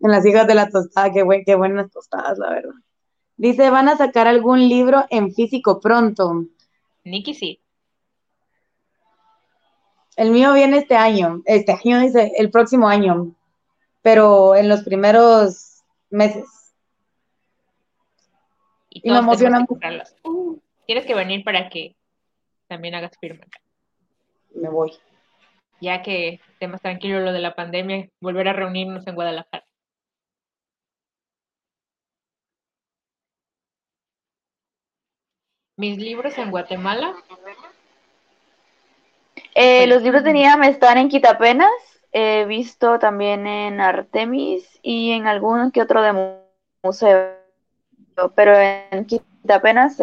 [0.00, 2.72] En las hijas de la tostada, qué, buen, qué buenas tostadas, la verdad.
[3.36, 6.46] Dice, ¿van a sacar algún libro en físico pronto?
[7.04, 7.60] Nikki sí.
[10.16, 11.42] El mío viene este año.
[11.44, 13.34] Este año dice, el próximo año.
[14.00, 16.46] Pero en los primeros meses.
[18.88, 19.78] Y, me emociona mucho.
[20.86, 21.96] Tienes que venir para que
[22.68, 23.44] también hagas firma.
[24.54, 24.92] Me voy.
[25.80, 29.66] Ya que esté más tranquilo lo de la pandemia, volver a reunirnos en Guadalajara.
[35.76, 37.14] Mis libros en Guatemala.
[39.54, 41.70] Eh, los libros de Niam están en Quitapenas.
[42.12, 46.40] He visto también en Artemis y en algún que otro de
[46.82, 47.36] museo.
[48.34, 50.00] Pero en Quitapenas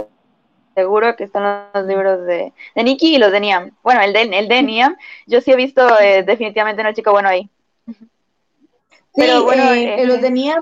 [0.74, 3.72] seguro que están los libros de, de Nikki y los de Niam.
[3.84, 4.96] Bueno, el de, el de Niam,
[5.28, 7.50] yo sí he visto eh, definitivamente una chica bueno ahí.
[9.16, 10.62] Pero bueno, eh, los de Niam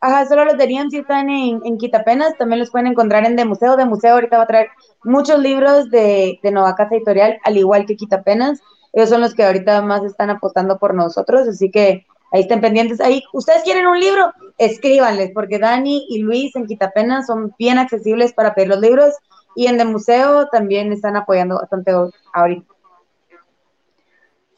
[0.00, 3.34] Ajá, solo los de Niam sí están en, en, Quitapenas, también los pueden encontrar en
[3.34, 3.76] De Museo.
[3.76, 4.68] De Museo ahorita va a traer
[5.02, 8.60] muchos libros de, de Casa Editorial, al igual que Quitapenas.
[8.92, 13.00] Ellos son los que ahorita más están apostando por nosotros, así que ahí estén pendientes.
[13.00, 14.32] Ahí, ¿ustedes quieren un libro?
[14.58, 19.14] Escríbanles, porque Dani y Luis en Quitapenas son bien accesibles para pedir los libros
[19.54, 21.92] y en De Museo también están apoyando bastante
[22.32, 22.74] ahorita.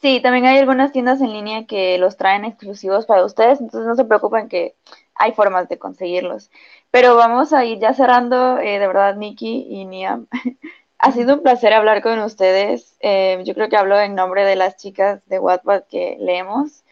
[0.00, 3.96] Sí, también hay algunas tiendas en línea que los traen exclusivos para ustedes, entonces no
[3.96, 4.76] se preocupen que
[5.14, 6.50] hay formas de conseguirlos.
[6.92, 10.28] Pero vamos a ir ya cerrando, eh, de verdad, Nikki y Niam.
[10.98, 12.96] ha sido un placer hablar con ustedes.
[13.00, 16.84] Eh, yo creo que hablo en nombre de las chicas de Wattpad que leemos,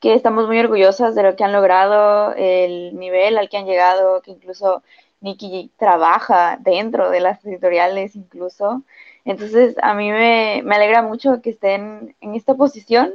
[0.00, 4.22] que estamos muy orgullosas de lo que han logrado, el nivel al que han llegado,
[4.22, 4.82] que incluso
[5.20, 8.82] Nikki trabaja dentro de las editoriales incluso.
[9.24, 13.12] Entonces, a mí me, me alegra mucho que estén en esta posición,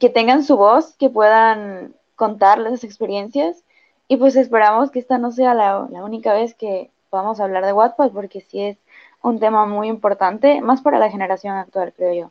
[0.00, 3.64] que tengan su voz, que puedan contar las experiencias
[4.10, 8.10] y pues esperamos que esta no sea la, única vez que podamos hablar de Wattpad,
[8.10, 8.76] porque sí es
[9.22, 12.30] un tema muy importante, más para la generación actual, creo yo.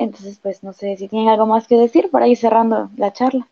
[0.00, 3.46] Entonces, pues no sé si tienen algo más que decir para ir cerrando la charla.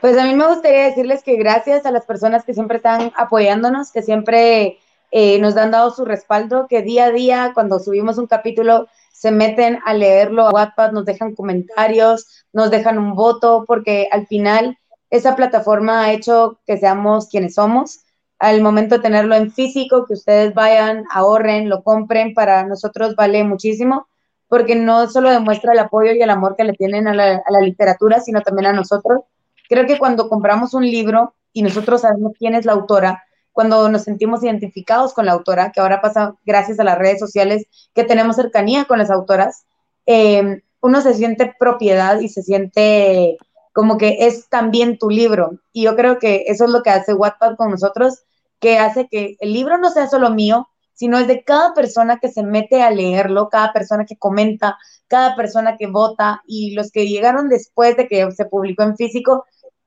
[0.00, 3.90] Pues a mí me gustaría decirles que gracias a las personas que siempre están apoyándonos,
[3.90, 4.78] que siempre
[5.10, 9.32] eh, nos han dado su respaldo, que día a día, cuando subimos un capítulo, se
[9.32, 14.78] meten a leerlo a Wattpad, nos dejan comentarios, nos dejan un voto, porque al final
[15.10, 18.04] esa plataforma ha hecho que seamos quienes somos.
[18.38, 23.42] Al momento de tenerlo en físico, que ustedes vayan, ahorren, lo compren, para nosotros vale
[23.42, 24.06] muchísimo,
[24.52, 27.52] porque no solo demuestra el apoyo y el amor que le tienen a la, a
[27.52, 29.22] la literatura, sino también a nosotros.
[29.66, 34.02] Creo que cuando compramos un libro y nosotros sabemos quién es la autora, cuando nos
[34.02, 38.36] sentimos identificados con la autora, que ahora pasa gracias a las redes sociales, que tenemos
[38.36, 39.64] cercanía con las autoras,
[40.04, 43.38] eh, uno se siente propiedad y se siente
[43.72, 45.60] como que es también tu libro.
[45.72, 48.22] Y yo creo que eso es lo que hace Wattpad con nosotros,
[48.60, 52.28] que hace que el libro no sea solo mío, sino es de cada persona que
[52.28, 54.78] se mete a leerlo, cada persona que comenta,
[55.08, 59.46] cada persona que vota y los que llegaron después de que se publicó en físico,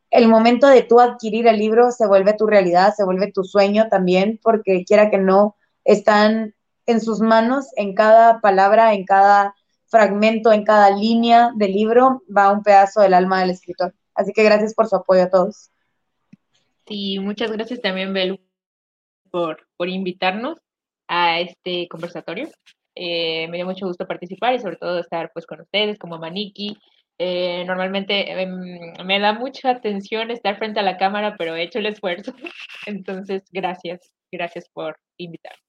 [0.09, 3.87] el momento de tú adquirir el libro se vuelve tu realidad, se vuelve tu sueño
[3.89, 6.53] también, porque quiera que no, están
[6.85, 9.55] en sus manos en cada palabra, en cada
[9.87, 13.93] fragmento, en cada línea del libro va un pedazo del alma del escritor.
[14.13, 15.71] Así que gracias por su apoyo a todos.
[16.87, 18.39] Sí, muchas gracias también, Belu,
[19.31, 20.57] por, por invitarnos
[21.07, 22.49] a este conversatorio.
[22.95, 26.77] Eh, me dio mucho gusto participar y sobre todo estar pues con ustedes como Maniki.
[27.17, 31.79] Eh, normalmente em, me da mucha atención estar frente a la cámara, pero he hecho
[31.79, 32.33] el esfuerzo.
[32.85, 35.65] Entonces, gracias, gracias por invitarme.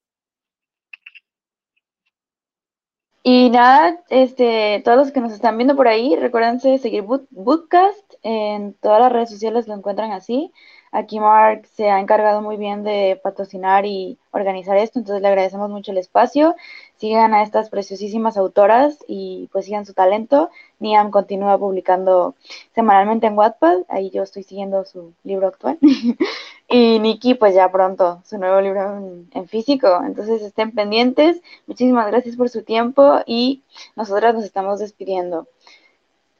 [3.28, 8.74] Y nada, este, todos los que nos están viendo por ahí, recuérdense seguir Bootcast en
[8.74, 10.52] todas las redes sociales, lo encuentran así.
[10.96, 15.68] Aquí Mark se ha encargado muy bien de patrocinar y organizar esto, entonces le agradecemos
[15.68, 16.56] mucho el espacio.
[16.96, 20.48] Sigan a estas preciosísimas autoras y pues sigan su talento.
[20.78, 22.34] Niam continúa publicando
[22.74, 25.76] semanalmente en Wattpad, ahí yo estoy siguiendo su libro actual.
[26.70, 31.42] y Nikki pues ya pronto su nuevo libro en, físico, entonces estén pendientes.
[31.66, 33.62] Muchísimas gracias por su tiempo y
[33.96, 35.46] nosotras nos estamos despidiendo.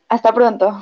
[0.09, 0.81] Hasta pronto.